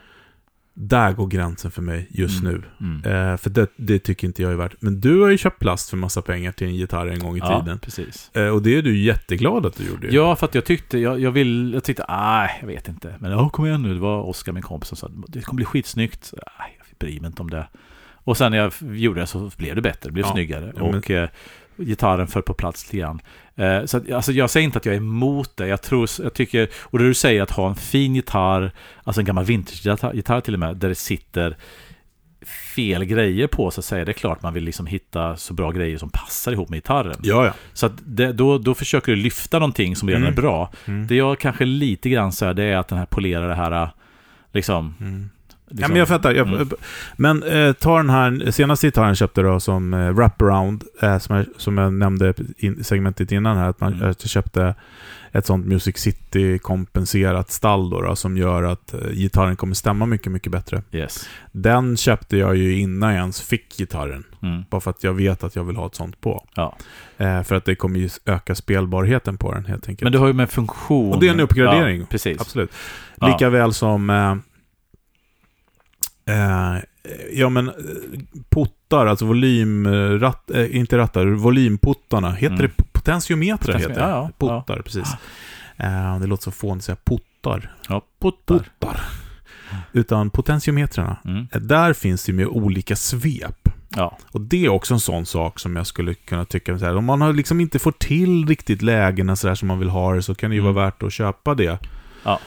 [0.75, 2.53] Där går gränsen för mig just Mm.
[2.53, 2.63] nu.
[2.87, 3.31] Mm.
[3.31, 4.75] Eh, för det, det tycker inte jag är värt.
[4.79, 7.39] Men du har ju köpt plast för massa pengar till en gitarr en gång i
[7.39, 7.79] ja, tiden.
[7.79, 8.31] precis.
[8.35, 10.07] Eh, och det är du jätteglad att du gjorde.
[10.07, 13.15] Ja, för att jag tyckte, jag, jag vill, jag tyckte, nej, jag vet inte.
[13.19, 15.65] Men ja, kom igen nu, det var Oskar, min kompis, som sa det kommer bli
[15.65, 16.23] skitsnyggt.
[16.25, 17.67] Så, Nej, jag bryr mig inte om det.
[18.25, 20.31] Och sen när jag gjorde det så blev det bättre, det blev Ja.
[20.31, 20.73] snyggare.
[20.77, 21.29] Ja, men- Och eh,
[21.77, 23.21] gitarren föll på plats lite grann.
[23.55, 25.67] Eh, så att, alltså, jag säger inte att jag är emot det.
[25.67, 28.71] Jag, tror, jag tycker, och det du säger att ha en fin gitarr,
[29.03, 31.57] alltså en gammal vintage-gitarr gitarr till och med, där det sitter
[32.75, 34.05] fel grejer på så att säga.
[34.05, 37.15] Det är klart man vill liksom hitta så bra grejer som passar ihop med gitarren.
[37.23, 37.53] Ja, ja.
[37.73, 40.33] Så det, då, då försöker du lyfta någonting som redan Mm.
[40.33, 40.71] är bra.
[40.85, 41.07] Mm.
[41.07, 43.89] Det jag kanske lite grann så här, det är att den här polerar det här,
[44.51, 45.29] liksom, Mm.
[45.75, 46.31] Ja, liksom- men jag fattar.
[46.33, 46.69] Jag, Mm.
[47.15, 51.45] Men eh, ta den här senaste gitarren köpte då som eh, wraparound, eh, som, jag,
[51.57, 54.13] som jag nämnde i segmentet innan här, att man, Mm.
[54.13, 54.75] köpte
[55.31, 60.31] ett sånt Music City-kompenserat stall då, då, som gör att eh, gitarren kommer stämma mycket,
[60.31, 60.81] mycket bättre.
[60.91, 61.29] Yes.
[61.51, 64.23] Den köpte jag ju innan jag ens fick gitarren.
[64.41, 64.63] Mm.
[64.69, 66.45] Bara för att jag vet att jag vill ha ett sånt på.
[66.55, 66.75] Ja.
[67.17, 70.03] Eh, för att det kommer ju öka spelbarheten på den helt enkelt.
[70.03, 71.13] Men du har ju med funktion...
[71.13, 71.99] Och det är en uppgradering.
[71.99, 72.41] Ja, precis.
[72.41, 72.71] Absolut.
[73.19, 73.27] Ja.
[73.27, 74.09] Lika väl som...
[74.09, 74.35] Eh,
[76.25, 76.75] eh,
[77.33, 77.73] ja men eh,
[78.49, 82.31] pottar, alltså volymratt, eh, inte rattar, volymputtarna.
[82.31, 82.71] Heter Mm.
[82.77, 83.73] det potentiometrar?
[83.73, 85.07] Potentiomet- Heter ja, ja, Pottar, precis.
[85.77, 87.75] Eh, det låter så fånigt att säga pottar.
[87.89, 88.69] Ja, puttar.
[88.79, 89.01] Pottar.
[89.93, 91.17] Utan potentiometrarna.
[91.25, 91.47] Mm.
[91.51, 93.69] Eh, Där finns det med olika svep.
[93.95, 94.17] Ja.
[94.31, 97.05] Och det är också en sån sak som jag skulle kunna tycka, så här, om
[97.05, 100.21] man har liksom inte får till riktigt lägena så där som man vill ha det,
[100.23, 100.73] så kan det ju Mm.
[100.73, 101.77] vara värt att köpa det.
[102.23, 102.39] Ja.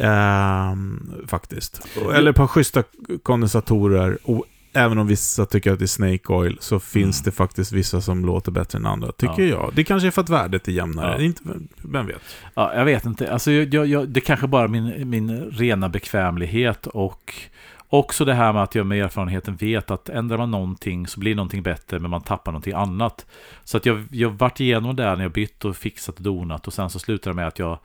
[0.00, 1.86] Ehm, faktiskt.
[2.14, 2.82] Eller ett par schyssta
[3.22, 4.18] kondensatorer.
[4.24, 7.24] Och även om vissa tycker att det är Snake Oil, så finns Mm.
[7.24, 9.48] det faktiskt vissa som låter bättre än andra, tycker Ja.
[9.48, 9.72] jag.
[9.74, 11.14] Det kanske är för att värdet är jämnare.
[11.18, 11.24] Ja.
[11.24, 11.42] Inte,
[11.82, 12.20] vem vet?
[12.54, 13.32] Ja, jag vet inte.
[13.32, 17.34] Alltså, jag, jag, det kanske bara är min, min rena bekvämlighet och
[17.90, 21.34] också det här med att jag med erfarenheten vet att ändrar man någonting så blir
[21.34, 23.26] någonting bättre men man tappar någonting annat.
[23.64, 26.72] Så att jag, jag vart igenom det när jag bytt och fixat och donat och
[26.72, 27.78] sen så slutar det med att jag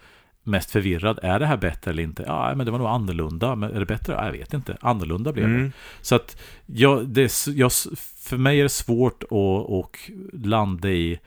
[0.44, 1.20] mest förvirrad.
[1.24, 2.24] Är det här bättre eller inte?
[2.28, 3.56] Ja, men det var nog annorlunda.
[3.56, 4.14] Men är det bättre?
[4.14, 4.78] Ja, jag vet inte.
[4.82, 5.56] Annorlunda blev det.
[5.56, 5.72] Mm.
[6.02, 7.72] Så att jag, det, är jag,
[8.20, 11.20] för mig är det svårt att och landa i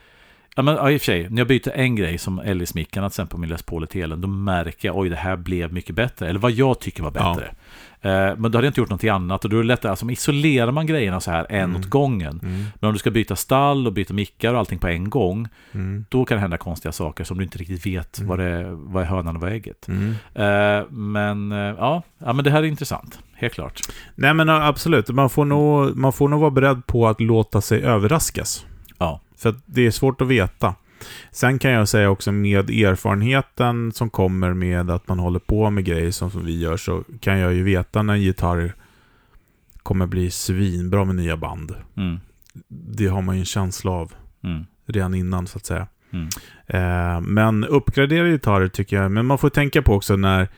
[0.58, 3.12] Ja, men, ja, i och för sig, när jag byter en grej som Ellis-mickarna till
[3.12, 6.28] exempel på min Les Paul telen, då märker jag oj det här blev mycket bättre.
[6.28, 7.34] Eller vad jag tycker var Ja.
[7.34, 7.46] bättre.
[7.46, 7.54] Eh,
[8.02, 10.72] men då hade jag inte gjort någonting annat och då är det lättare, alltså isolerar
[10.72, 11.76] man grejerna så här en Mm.
[11.76, 12.40] åt gången.
[12.42, 12.64] Mm.
[12.80, 16.04] Men om du ska byta stall och byta mickar och allting på en gång, Mm.
[16.08, 18.28] då kan det hända konstiga saker som du inte riktigt vet Mm.
[18.28, 19.88] vad, det, vad är hönan och vad är ägget.
[20.34, 23.18] Eh, men eh, ja, ja, men det här är intressant.
[23.34, 23.80] Helt klart.
[24.14, 27.82] Nej men absolut, man får, nog, man får nog vara beredd på att låta sig
[27.82, 28.66] överraskas.
[28.98, 29.20] Ja.
[29.38, 30.74] För det är svårt att veta.
[31.30, 35.84] Sen kan jag säga också med erfarenheten som kommer med att man håller på med
[35.84, 38.74] grejer som, som vi gör så kan jag ju veta när en gitarr
[39.82, 41.74] kommer bli svinbra med nya band.
[41.96, 42.20] Mm.
[42.68, 44.12] Det har man ju en känsla av
[44.44, 44.66] Mm.
[44.86, 45.86] redan innan så att säga.
[46.10, 46.28] Mm.
[46.66, 50.48] Eh, men uppgraderade gitarrer tycker jag, men man får tänka på också när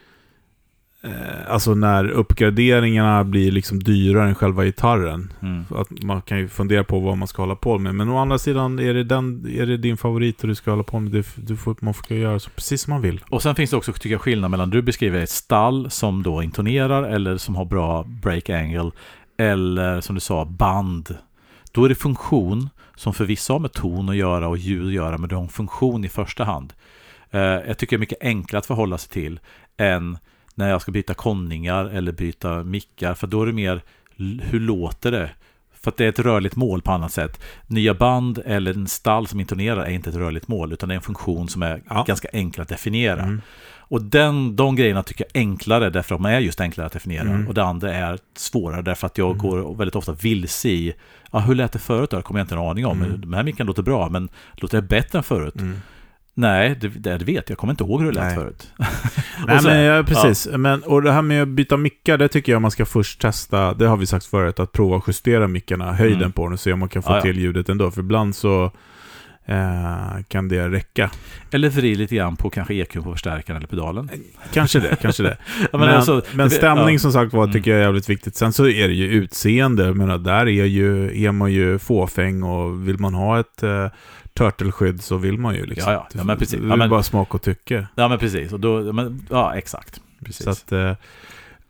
[1.49, 5.33] Alltså när uppgraderingarna blir liksom dyrare än själva gitarren.
[5.43, 5.65] Mm.
[5.71, 7.95] Att man kan ju fundera på vad man ska hålla på med.
[7.95, 10.83] Men å andra sidan, är det, den, är det din favorit och du ska hålla
[10.83, 13.21] på med det, du får, man får göra så precis som man vill.
[13.31, 16.43] Och sen finns det också, tycker jag, skillnad mellan du beskriver ett stall som då
[16.43, 18.91] intonerar eller som har bra break angle
[19.39, 21.17] eller som du sa, band.
[21.73, 24.93] Då är det funktion som för vissa har med ton att göra och ljud att
[24.93, 26.73] göra, men det har en funktion i första hand.
[27.31, 29.41] Eh, jag tycker det är mycket enklare att förhålla sig till
[29.77, 30.19] än
[30.59, 33.83] när jag ska byta konningar eller byta mickar, för då är det mer
[34.41, 35.31] hur låter det?
[35.81, 37.41] För att det är ett rörligt mål på annat sätt.
[37.67, 40.97] Nya band eller en stall som intonerar är inte ett rörligt mål, utan det är
[40.97, 42.05] en funktion som är Ja.
[42.09, 43.23] ganska enkel att definiera.
[43.23, 43.41] Mm.
[43.91, 46.93] Och den, de grejerna tycker jag är enklare därför att de är just enklare att
[46.93, 47.29] definiera.
[47.29, 47.49] Mm.
[47.49, 49.39] Och det andra är svårare därför att jag Mm.
[49.39, 50.95] går väldigt ofta vilse i
[51.33, 52.11] ja, hur lät det förut?
[52.11, 53.03] Det kommer jag inte en aning om.
[53.03, 53.21] Mm.
[53.21, 55.57] De här mickarna låter bra, men låter det bättre än förut?
[55.61, 55.77] Mm.
[56.39, 57.45] Nej, det, det vet jag.
[57.51, 58.35] Jag kommer inte ihåg hur det lät Nej.
[58.35, 58.71] förut.
[59.47, 60.49] Nej, så- men, ja, precis.
[60.57, 63.75] Men, och det här med att byta mickar, det tycker jag man ska först testa.
[63.75, 66.33] Det har vi sagt förut, att prova att justera mickarna, höjden Mm.
[66.33, 67.23] på den och se om man kan få Ja, ja.
[67.23, 67.91] till ljudet ändå.
[67.91, 68.73] För ibland så
[69.47, 71.11] eh, kan det räcka.
[71.51, 74.11] Eller vrid lite grann på kanske EQ på förstärkaren eller pedalen.
[74.53, 75.37] Kanske det, kanske det.
[75.73, 76.99] Ja, men, alltså, men stämning ja.
[76.99, 77.53] som sagt var Mm.
[77.53, 78.37] tycker jag är jävligt viktigt.
[78.37, 79.85] Sen så är det ju utseende.
[79.85, 83.87] Jag menar, där är, ju, är man ju fåfäng och vill man ha ett uh,
[84.39, 85.93] turtleskydd så vill man ju liksom.
[85.93, 86.19] Ja, ja.
[86.19, 86.61] Ja, men precis.
[86.61, 87.87] Det är Ja, bara smak och tycke.
[87.95, 88.53] Ja, men precis.
[88.53, 90.01] Och då, men, ja, exakt.
[90.25, 90.45] Precis.
[90.45, 90.93] Så att eh,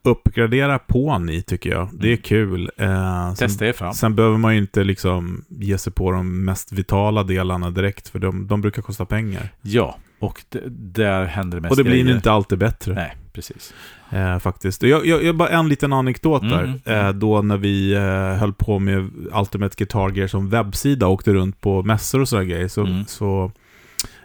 [0.03, 1.89] uppgradera på ni tycker jag.
[1.93, 2.23] Det är Mm.
[2.23, 2.71] kul.
[2.77, 3.93] Eh, sen, Testa er fram.
[3.95, 8.09] sen behöver man ju inte liksom ge sig på de mest vitala delarna direkt.
[8.09, 9.49] För de, de brukar kosta pengar.
[9.63, 12.17] Ja, och det, där händer det mest Och det blir grejer.
[12.17, 12.95] inte alltid bättre.
[12.95, 13.75] Nej, precis.
[14.11, 14.83] Eh, faktiskt.
[14.83, 16.65] Jag, jag, jag bara en liten anekdot där.
[16.65, 17.07] Mm.
[17.07, 21.33] Eh, då när vi eh, höll på med Ultimate Guitar Gear som webbsida och åkte
[21.33, 22.69] runt på mässor och sådana grejer.
[22.69, 23.05] Så, Mm.
[23.07, 23.53] så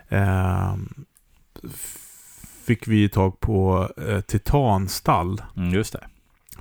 [0.09, 0.73] eh,
[1.63, 1.97] f-
[2.65, 6.03] fick vi tag på eh, Titanstall Mm, just det.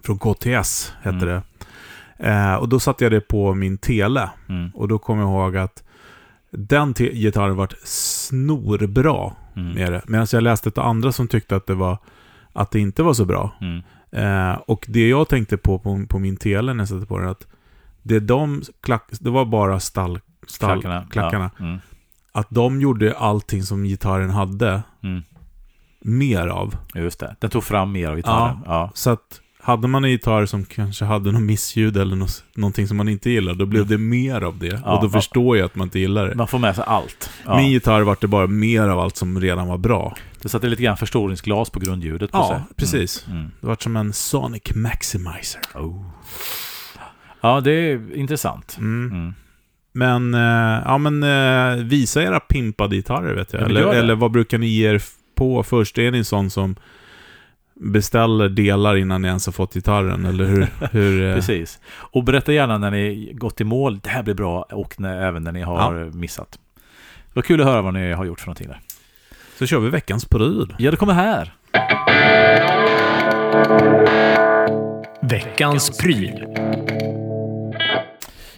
[0.02, 1.26] från KTS, hette Mm.
[1.28, 1.42] det.
[2.30, 4.30] Eh, och då satte jag det på min tele.
[4.48, 4.70] Mm.
[4.74, 5.82] Och då kom jag ihåg att
[6.50, 9.72] den gitarren varit snorbra Mm.
[9.74, 10.02] med det.
[10.06, 11.98] Medan jag läste ett andra som tyckte att det, var,
[12.52, 13.52] att det inte var så bra.
[13.60, 13.82] Mm.
[14.12, 17.28] Eh, och det jag tänkte på, på på min tele när jag satte på den,
[17.28, 17.46] att
[18.02, 21.06] det, de klack, det var bara stall, stall, Klackarna.
[21.10, 21.50] klackarna.
[21.58, 21.64] Ja.
[21.64, 21.78] Mm.
[22.32, 25.22] Att de gjorde allting som gitarren hade Mm.
[26.00, 26.76] mer av.
[26.94, 27.36] Just det.
[27.40, 28.58] Den tog fram mer av gitarren.
[28.66, 28.90] Ja.
[28.94, 32.96] Så att hade man en gitarr som kanske hade något missljud eller något, någonting som
[32.96, 34.80] man inte gillade, då blev det mer av det.
[34.84, 35.10] Ja, och då ja.
[35.10, 36.34] förstår jag att man inte gillar det.
[36.34, 37.30] Man får med sig allt.
[37.46, 37.56] Ja.
[37.56, 40.16] Min gitarr vart det bara mer av allt som redan var bra.
[40.42, 42.32] Det satte lite grann förstoringsglas på grundljudet.
[42.32, 42.76] På Ja, sig.
[42.76, 43.26] precis.
[43.26, 43.38] Mm.
[43.38, 43.50] Mm.
[43.60, 45.60] Det vart som en Sonic Maximizer.
[45.74, 46.04] Oh.
[47.40, 48.76] Ja, det är intressant.
[48.78, 49.12] Mm.
[49.12, 49.34] Mm.
[49.92, 53.62] Men, eh, ja men eh, visa era pimpade gitarrer vet jag.
[53.62, 55.02] Ja, eller, eller vad brukar ni ge er
[55.34, 55.98] på först?
[55.98, 56.76] Är ni en sån som
[57.82, 60.26] beställer delar innan ni ens har fått gitarren?
[60.26, 60.68] Eller hur?
[60.92, 61.80] hur eh, Precis.
[61.94, 63.98] Och berätta gärna när ni gått i mål.
[63.98, 64.62] Det här blir bra.
[64.62, 66.58] Och när, även när ni har missat.
[67.26, 68.80] Det var kul att höra vad ni har gjort för någonting där.
[69.58, 70.74] Så kör vi veckans pryl.
[70.78, 71.52] Ja, det kommer här.
[75.22, 76.46] Veckans pryl.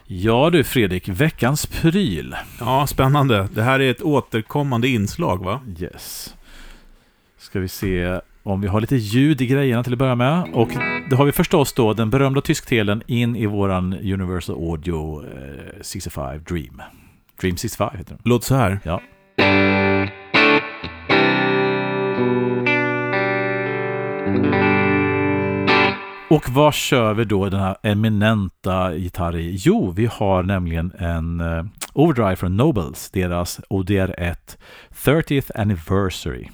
[0.07, 2.37] Ja du Fredrik, veckans pryl.
[2.61, 3.49] Ja, spännande.
[3.53, 5.61] Det här är ett återkommande inslag va?
[5.79, 6.35] Yes.
[7.39, 10.51] Ska vi se om vi har lite ljud i grejerna till att börja med.
[10.53, 10.68] Och
[11.11, 15.30] då har vi förstås då den berömda tysktelen in i våran Universal Audio eh,
[15.80, 16.82] 65 Dream.
[17.40, 18.18] Dream 65 heter den.
[18.24, 18.80] Låt så här.
[18.84, 19.01] Ja.
[26.30, 29.57] Och vad kör vi då den här eminenta gitarr i?
[29.59, 34.36] Jo, vi har nämligen en eh, overdrive från Nobles, deras ODR1
[34.92, 36.49] 30th Anniversary.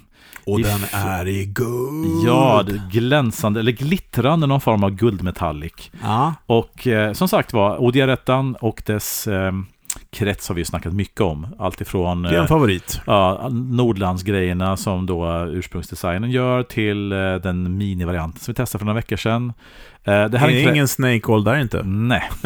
[0.45, 2.27] Och I den är i guld.
[2.27, 5.91] Ja, det är glänsande, eller glittrande någon form av guldmetallic.
[6.03, 6.33] ja.
[6.45, 9.51] Och eh, som sagt var, ODR1 och dess eh,
[10.11, 11.47] krets har vi snackat mycket om.
[11.59, 13.01] Alltifrån Det är en eh, favorit.
[13.05, 18.95] ja, Nordlandsgrejerna som då ursprungsdesignen gör till eh, den minivarianten som vi testade för några
[18.99, 19.53] veckor sedan.
[20.03, 20.75] Eh, det Det här är är krets...
[20.75, 21.83] ingen Snake All där inte.
[21.83, 22.23] Nej.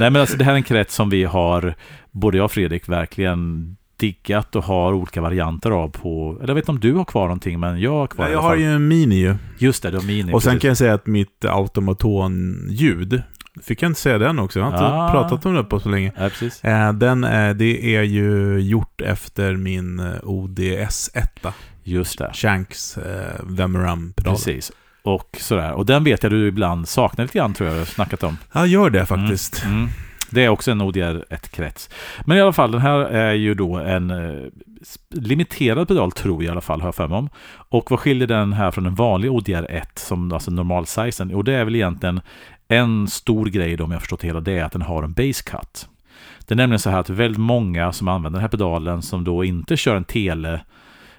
[0.00, 1.74] Nej, men alltså det här är en krets som vi har,
[2.10, 6.36] både jag och Fredrik, verkligen diggat och har olika varianter av på...
[6.38, 8.32] Eller jag vet inte om du har kvar någonting, men jag har kvar Ja, i
[8.32, 9.34] jag har ju en Mini ju.
[9.58, 10.32] Just det, du har mini.
[10.32, 10.60] Och sen precis.
[10.62, 13.22] kan jag säga att mitt automaton-ljud,
[13.62, 14.58] fick jag inte säga den också?
[14.58, 15.10] Jag har inte Ah.
[15.12, 16.12] pratat om det på så länge.
[16.16, 16.64] Ja, precis.
[16.64, 21.52] Eh, Den, eh, det är ju gjort efter min eh, ODS-1.
[21.84, 22.30] Just det.
[22.34, 24.34] Shanks eh, Vemeram-pedal.
[24.34, 24.72] Precis.
[25.02, 25.72] Och sådär.
[25.72, 28.36] Och den vet jag du ibland saknar lite grann, tror jag du har snackat om.
[28.52, 29.64] Ja, gör det faktiskt.
[29.64, 29.76] Mm.
[29.76, 29.88] Mm.
[30.30, 31.90] Det är också en ODR1-krets.
[32.24, 34.44] Men i alla fall, den här är ju då en eh,
[35.10, 37.28] limiterad pedal, tror jag i alla fall, har jag för mig om.
[37.68, 41.34] Och vad skiljer den här från en vanlig ODR1, som alltså normalsizen?
[41.34, 42.20] Och det är väl egentligen
[42.68, 45.42] en stor grej då, om jag förstått hela, det är att den har en base
[45.42, 45.88] cut.
[46.46, 49.44] Det är nämligen så här att väldigt många som använder den här pedalen, som då
[49.44, 50.60] inte kör en tele,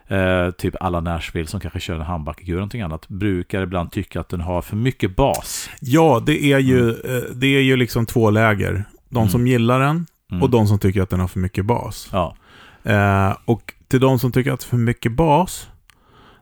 [0.08, 4.20] eh, typ alla Nashville som kanske kör en handbackegur eller någonting annat, brukar ibland tycka
[4.20, 5.70] att den har för mycket bas.
[5.82, 8.86] Ja, det är ju, eh, det är ju liksom två läger.
[9.10, 9.30] De Mm.
[9.30, 10.44] som gillar den Mm.
[10.44, 12.10] och de som tycker att den har för mycket bas.
[12.12, 12.36] Ja,
[12.84, 15.68] Eh, och till de som tycker att det är för mycket bas,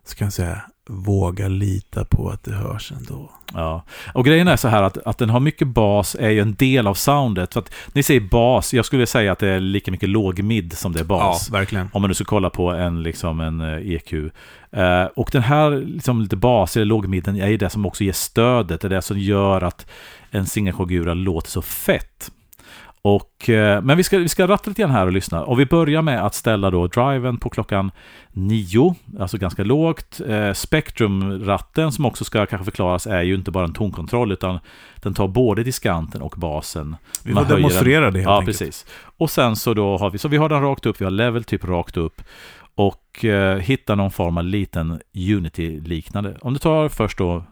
[0.05, 3.31] så kan jag säga, våga lita på att det hörs ändå.
[3.53, 6.55] Ja, och grejen är så här att, att den har mycket bas är ju en
[6.55, 7.53] del av soundet.
[7.53, 10.93] För att ni säger bas, jag skulle säga att det är lika mycket låg-mid som
[10.93, 11.47] det är bas.
[11.51, 11.89] Ja, verkligen.
[11.93, 14.13] Om man nu ska kolla på en, liksom en eh, EQ.
[14.71, 18.13] Eh, och den här liksom lite bas, eller lågmidden, är ju det som också ger
[18.13, 18.81] stödet.
[18.81, 19.85] Det är det som gör att
[20.31, 22.31] en singelkogura låter så fett.
[23.15, 25.43] Och, eh, men vi ska, vi ska ratta lite grann här och lyssna.
[25.43, 27.91] Och vi börjar med att ställa då driven på klockan
[28.31, 30.21] 9, alltså ganska lågt.
[30.27, 34.59] Eh, Spektrum-ratten som också ska kanske förklaras är ju inte bara en tonkontroll utan
[34.95, 36.95] den tar både diskanten och basen.
[37.23, 38.59] Vi får demonstrera det helt Ja, enkelt.
[38.59, 38.85] precis.
[39.17, 41.43] Och sen så då har vi, så vi har den rakt upp, vi har level
[41.43, 42.21] typ rakt upp
[42.75, 44.99] och eh, hittar någon form av liten
[45.37, 46.37] Unity-liknande.
[46.41, 47.43] Om du tar först då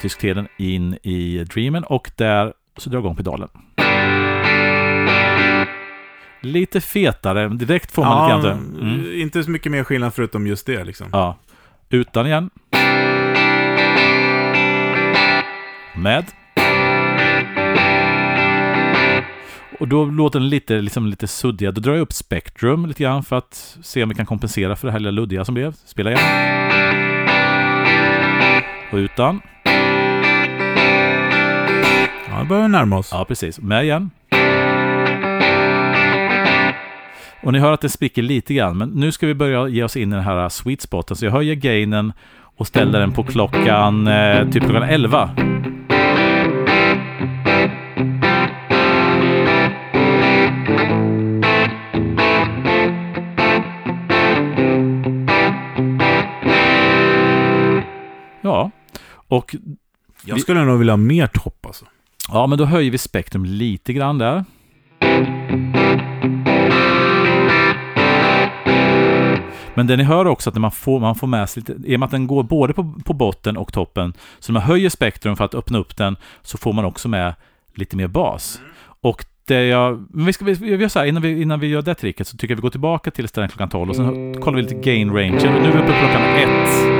[0.00, 3.48] tysktelen in i Dreamen och där så drar jag igång pedalen.
[6.40, 9.20] Lite fetare, direkt får man Ja, lite grann mm.
[9.20, 11.08] Inte så mycket mer skillnad förutom just det liksom.
[11.12, 11.36] Ja.
[11.90, 12.50] Utan igen.
[15.96, 16.24] Med.
[19.80, 21.72] Och då låter den lite, liksom lite suddiga.
[21.72, 24.86] Då drar jag upp spektrum lite grann för att se om vi kan kompensera för
[24.86, 25.72] det här lilla luddiga som blev.
[25.72, 26.22] Spela igen.
[28.92, 29.40] Och utan.
[32.30, 33.08] Ja, då börjar vi närma oss.
[33.12, 33.60] Ja, precis.
[33.60, 34.10] Med igen.
[37.42, 39.96] Och ni hör att det spricker lite grann, men nu ska vi börja ge oss
[39.96, 41.16] in i den här sweet spoten.
[41.16, 42.12] Så jag höjer gainen
[42.56, 45.30] och ställer den på klockan, eh, typ klockan 11.
[58.42, 58.70] Ja,
[59.28, 59.56] och
[60.24, 61.84] Jag skulle nog vilja ha mer topp alltså.
[62.32, 64.44] Ja, men då höjer vi spektrum lite grann där.
[69.74, 71.96] Men det ni hör också att när man får, man får med sig lite, i
[71.96, 74.90] och med att den går både på, på botten och toppen, så när man höjer
[74.90, 77.34] spektrum för att öppna upp den, så får man också med
[77.74, 78.60] lite mer bas.
[79.00, 81.66] Och det jag, men vi ska, vi, vi gör så här, innan vi, innan vi
[81.66, 84.40] gör det tricket så tycker jag vi går tillbaka till ställen klockan 12 och sen
[84.40, 85.40] kollar vi lite gain range.
[85.42, 86.99] Nu är vi uppe på klockan 1.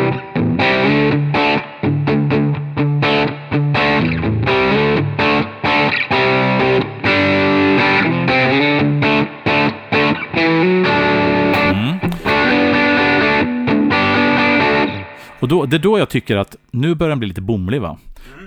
[15.51, 17.99] Då, det är då jag tycker att nu börjar den bli lite bomlig va?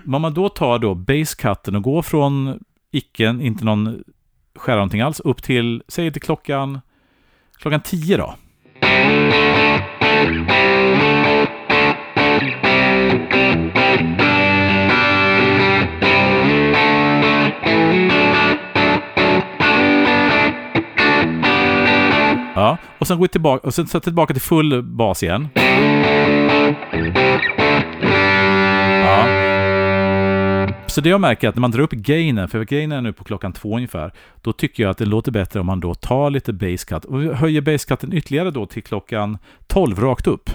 [0.04, 2.60] Men om man då tar då basecutten och går från
[2.92, 4.04] icken, inte någon
[4.56, 6.82] skära någonting alls, upp till, säg till klockan,
[7.58, 8.36] klockan 10 då.
[22.56, 25.50] Ja, och sen går vi tillbaka, och sen sätter tillbaka till full bas igen.
[29.04, 29.28] Ja.
[30.88, 33.14] Så det jag märker är att när man drar upp gainen, för gainen är nu
[33.14, 34.12] på klockan två ungefär,
[34.42, 37.62] då tycker jag att det låter bättre om man då tar lite basecut och höjer
[37.62, 40.50] basecutten ytterligare då till klockan 12 rakt upp.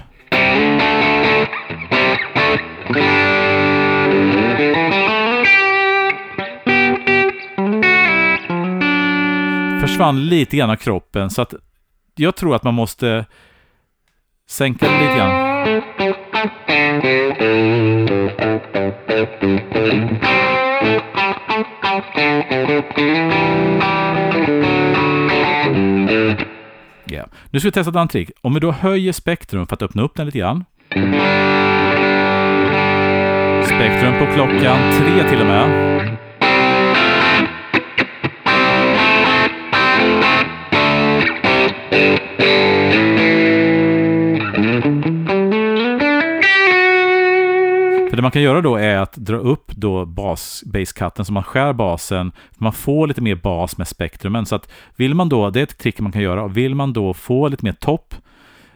[9.80, 11.54] Försvann lite grann av kroppen så att
[12.14, 13.24] jag tror att man måste
[14.48, 15.82] sänka den lite grann.
[16.39, 16.47] Yeah.
[27.51, 28.30] Nu ska vi testa ett annat trick.
[28.41, 30.64] Om vi då höjer spektrum för att öppna upp den lite grann.
[33.64, 35.89] Spektrum på klockan tre till och med.
[48.18, 51.72] Det man kan göra då är att dra upp då bas, basecutten så man skär
[51.72, 52.32] basen.
[52.56, 54.46] Man får lite mer bas med spektrumen.
[54.46, 57.14] Så att vill man då, det är ett trick man kan göra, vill man då
[57.14, 58.14] få lite mer topp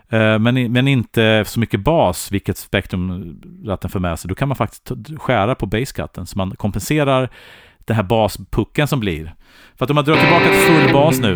[0.09, 4.49] eh, men, men inte så mycket bas, vilket spektrum ratten för med sig, då kan
[4.49, 7.31] man faktiskt skära på basecutten så man kompenserar
[7.79, 9.35] den här baspucken som blir.
[9.77, 11.35] För att om man drar tillbaka till full bas nu,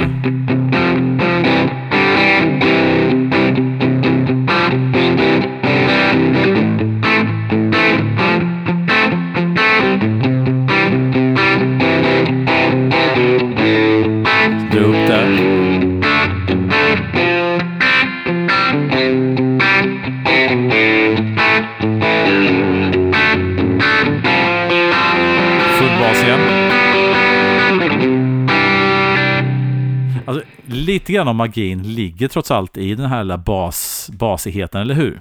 [30.87, 35.21] lite grann av magin ligger trots allt i den här lilla bas, basigheten, eller hur?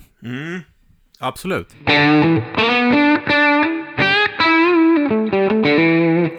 [1.20, 1.76] Absolut.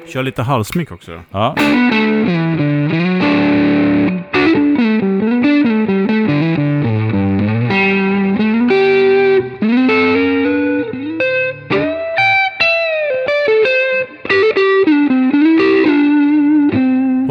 [0.08, 1.20] Kör lite halsmyck också.
[1.30, 1.56] Ja.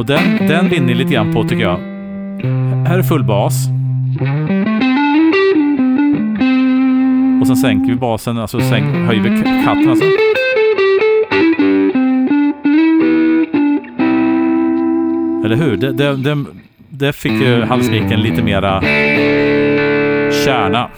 [0.06, 1.78] Och den, den vinner lite grann på tycker jag.
[2.88, 3.68] Här är full bas.
[7.42, 9.30] Och sen sänker vi basen, alltså sänk, höjer vi
[9.66, 10.06] katten alltså.
[15.46, 15.78] Eller hur?
[15.78, 16.46] Det, det, det,
[16.90, 18.82] det fick ju halsviken lite mera
[20.46, 20.90] kärna.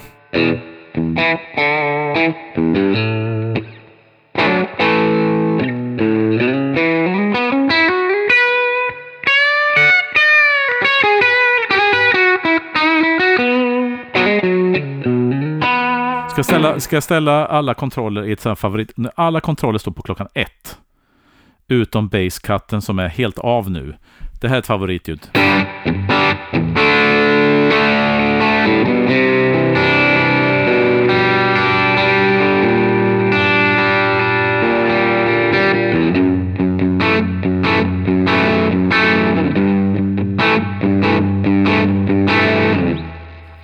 [16.38, 18.94] Ska jag ställa, ska jag ställa alla kontroller i ett sånt här favorit...
[19.16, 20.78] Alla kontroller står på klockan ett.
[21.68, 23.96] Utom basecutten som är helt av nu.
[24.42, 25.30] Det här är ett favoritljud.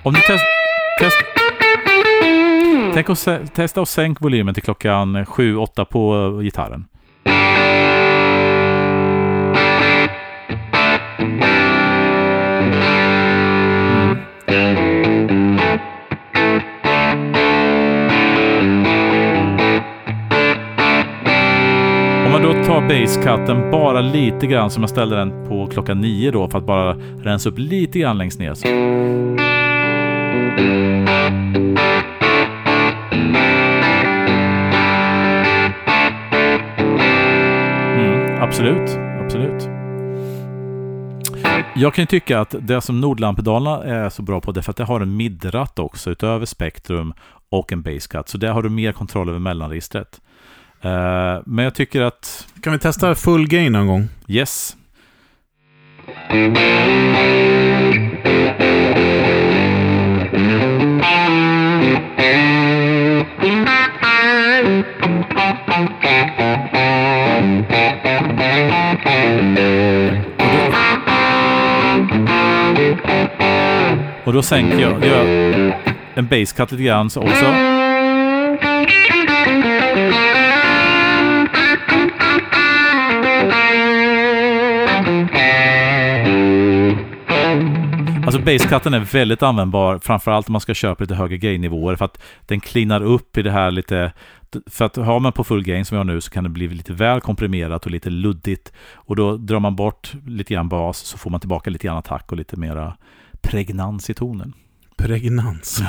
[0.02, 0.44] Om du test,
[1.00, 1.33] test,
[2.94, 3.04] Mm.
[3.04, 6.84] tänk att testa och sänk volymen till klockan eh, 7-8 på eh, gitarren.
[22.26, 22.88] Om man då tar
[23.70, 27.48] bara lite grann som jag ställde den på klockan 9 då för att bara rensa
[27.48, 28.54] upp lite grann längst ner.
[28.54, 28.68] Så.
[38.44, 38.90] Absolut,
[39.24, 39.68] absolut.
[41.74, 44.70] Jag kan ju tycka att det som Nordlampedalerna är så bra på det är för
[44.70, 47.14] att det har en midratt också utöver spektrum
[47.48, 48.28] och en basecut.
[48.28, 50.20] Så där har du mer kontroll över mellanregistret.
[50.80, 54.08] Eh, men jag tycker att Kan vi testa full gain någon gång?
[54.28, 54.76] yes,
[74.24, 75.74] och då sänker jag, gör
[76.14, 77.46] en basecut lite grann så också.
[88.26, 92.22] Alltså basscutten är väldigt användbar, framförallt om man ska köpa lite högre gain-nivåer, för att
[92.46, 94.12] den cleanar upp i det här lite...
[94.66, 96.68] För att har man på full gain som jag har nu så kan det bli
[96.68, 98.72] lite väl komprimerat och lite luddigt.
[98.94, 102.32] Och då drar man bort lite grann bas så får man tillbaka lite grann attack
[102.32, 102.94] och lite mera
[103.44, 104.52] pregnans i tonen.
[104.96, 105.82] Pregnans.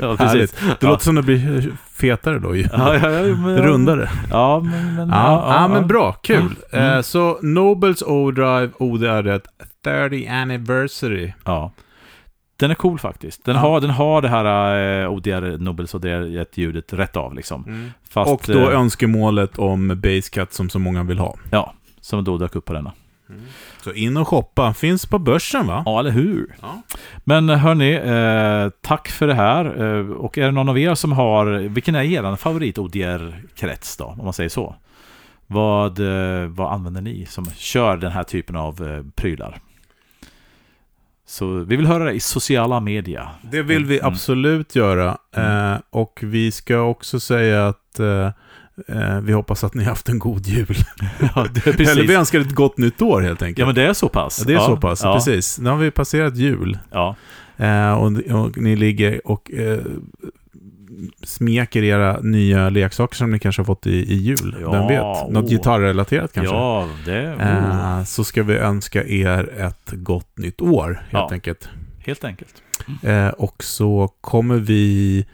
[0.00, 0.52] ja, precis.
[0.52, 0.88] Det Ja.
[0.88, 2.66] låter som det blir fetare då ju.
[2.72, 4.10] Ja, ja, ja, men, Rundare.
[4.30, 4.94] Ja, men...
[4.94, 6.12] men Ja, ja, men bra.
[6.12, 6.36] Kul.
[6.40, 6.92] Mm, mm.
[6.96, 9.40] Eh, så Nobles Overdrive ODR
[9.84, 11.32] 30 Anniversary.
[11.44, 11.72] Ja.
[12.56, 13.44] Den är cool faktiskt.
[13.44, 13.60] Den, Ja.
[13.60, 17.90] har, den har det här eh, ODR, Nobels ODR-ljudet rätt av liksom.
[18.10, 21.36] Fast, Och då eh, önskemålet om basecut som så många vill ha.
[21.50, 22.92] Ja, som då dök upp på denna.
[23.84, 24.74] Så in och shoppa.
[24.74, 25.82] Finns på börsen va?
[25.86, 26.54] Ja, eller hur?
[26.62, 26.82] Ja.
[27.24, 29.64] Men hörni, eh, tack för det här.
[29.82, 34.04] Eh, och är det någon av er som har, vilken är er favorit ODR-krets då,
[34.04, 34.74] om man säger så?
[35.46, 39.58] Vad, eh, vad använder ni som kör den här typen av eh, prylar?
[41.26, 43.28] Så vi vill höra det i sociala media.
[43.42, 44.12] Det vill vi Mm.
[44.12, 45.18] absolut göra.
[45.36, 48.30] Eh, och vi ska också säga att eh, eh,
[49.22, 50.76] vi hoppas att ni har haft en god jul.
[51.34, 51.88] Ja, det är precis.
[51.88, 53.58] Eller vi önskar ett gott nytt år helt enkelt.
[53.58, 54.38] Ja, men det är så pass.
[54.38, 55.58] Ja, det är ja, så pass, ja, precis.
[55.58, 56.78] Nu har vi passerat jul.
[56.90, 57.16] Ja,
[57.56, 58.06] Eh, och,
[58.44, 59.78] och ni ligger och eh,
[61.22, 64.56] smeker era nya leksaker som ni kanske har fått i, i jul.
[64.60, 65.30] Ja, Vem vet?
[65.32, 65.50] Något oh.
[65.50, 66.54] gitarrrelaterat kanske?
[66.54, 67.34] ja det...
[67.34, 71.28] Oh, Eh, så ska vi önska er ett gott nytt år, helt Ja.
[71.32, 71.68] enkelt.
[71.98, 72.62] helt enkelt.
[73.02, 75.26] Eh, och så kommer vi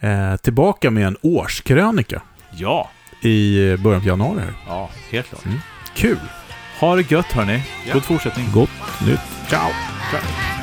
[0.00, 2.22] eh, tillbaka med en årskrönika
[2.58, 2.90] Ja,
[3.20, 4.40] i början på januari.
[4.40, 4.54] här.
[4.66, 5.44] ja, helt klart.
[5.44, 5.58] Mm.
[5.94, 6.18] Kul!
[6.80, 7.62] Ha det gött hörni.
[7.86, 7.94] Ja.
[7.94, 8.46] God fortsättning.
[8.52, 8.70] Gott
[9.06, 9.20] nytt.
[9.48, 9.70] Ciao!
[10.10, 10.57] Ciao.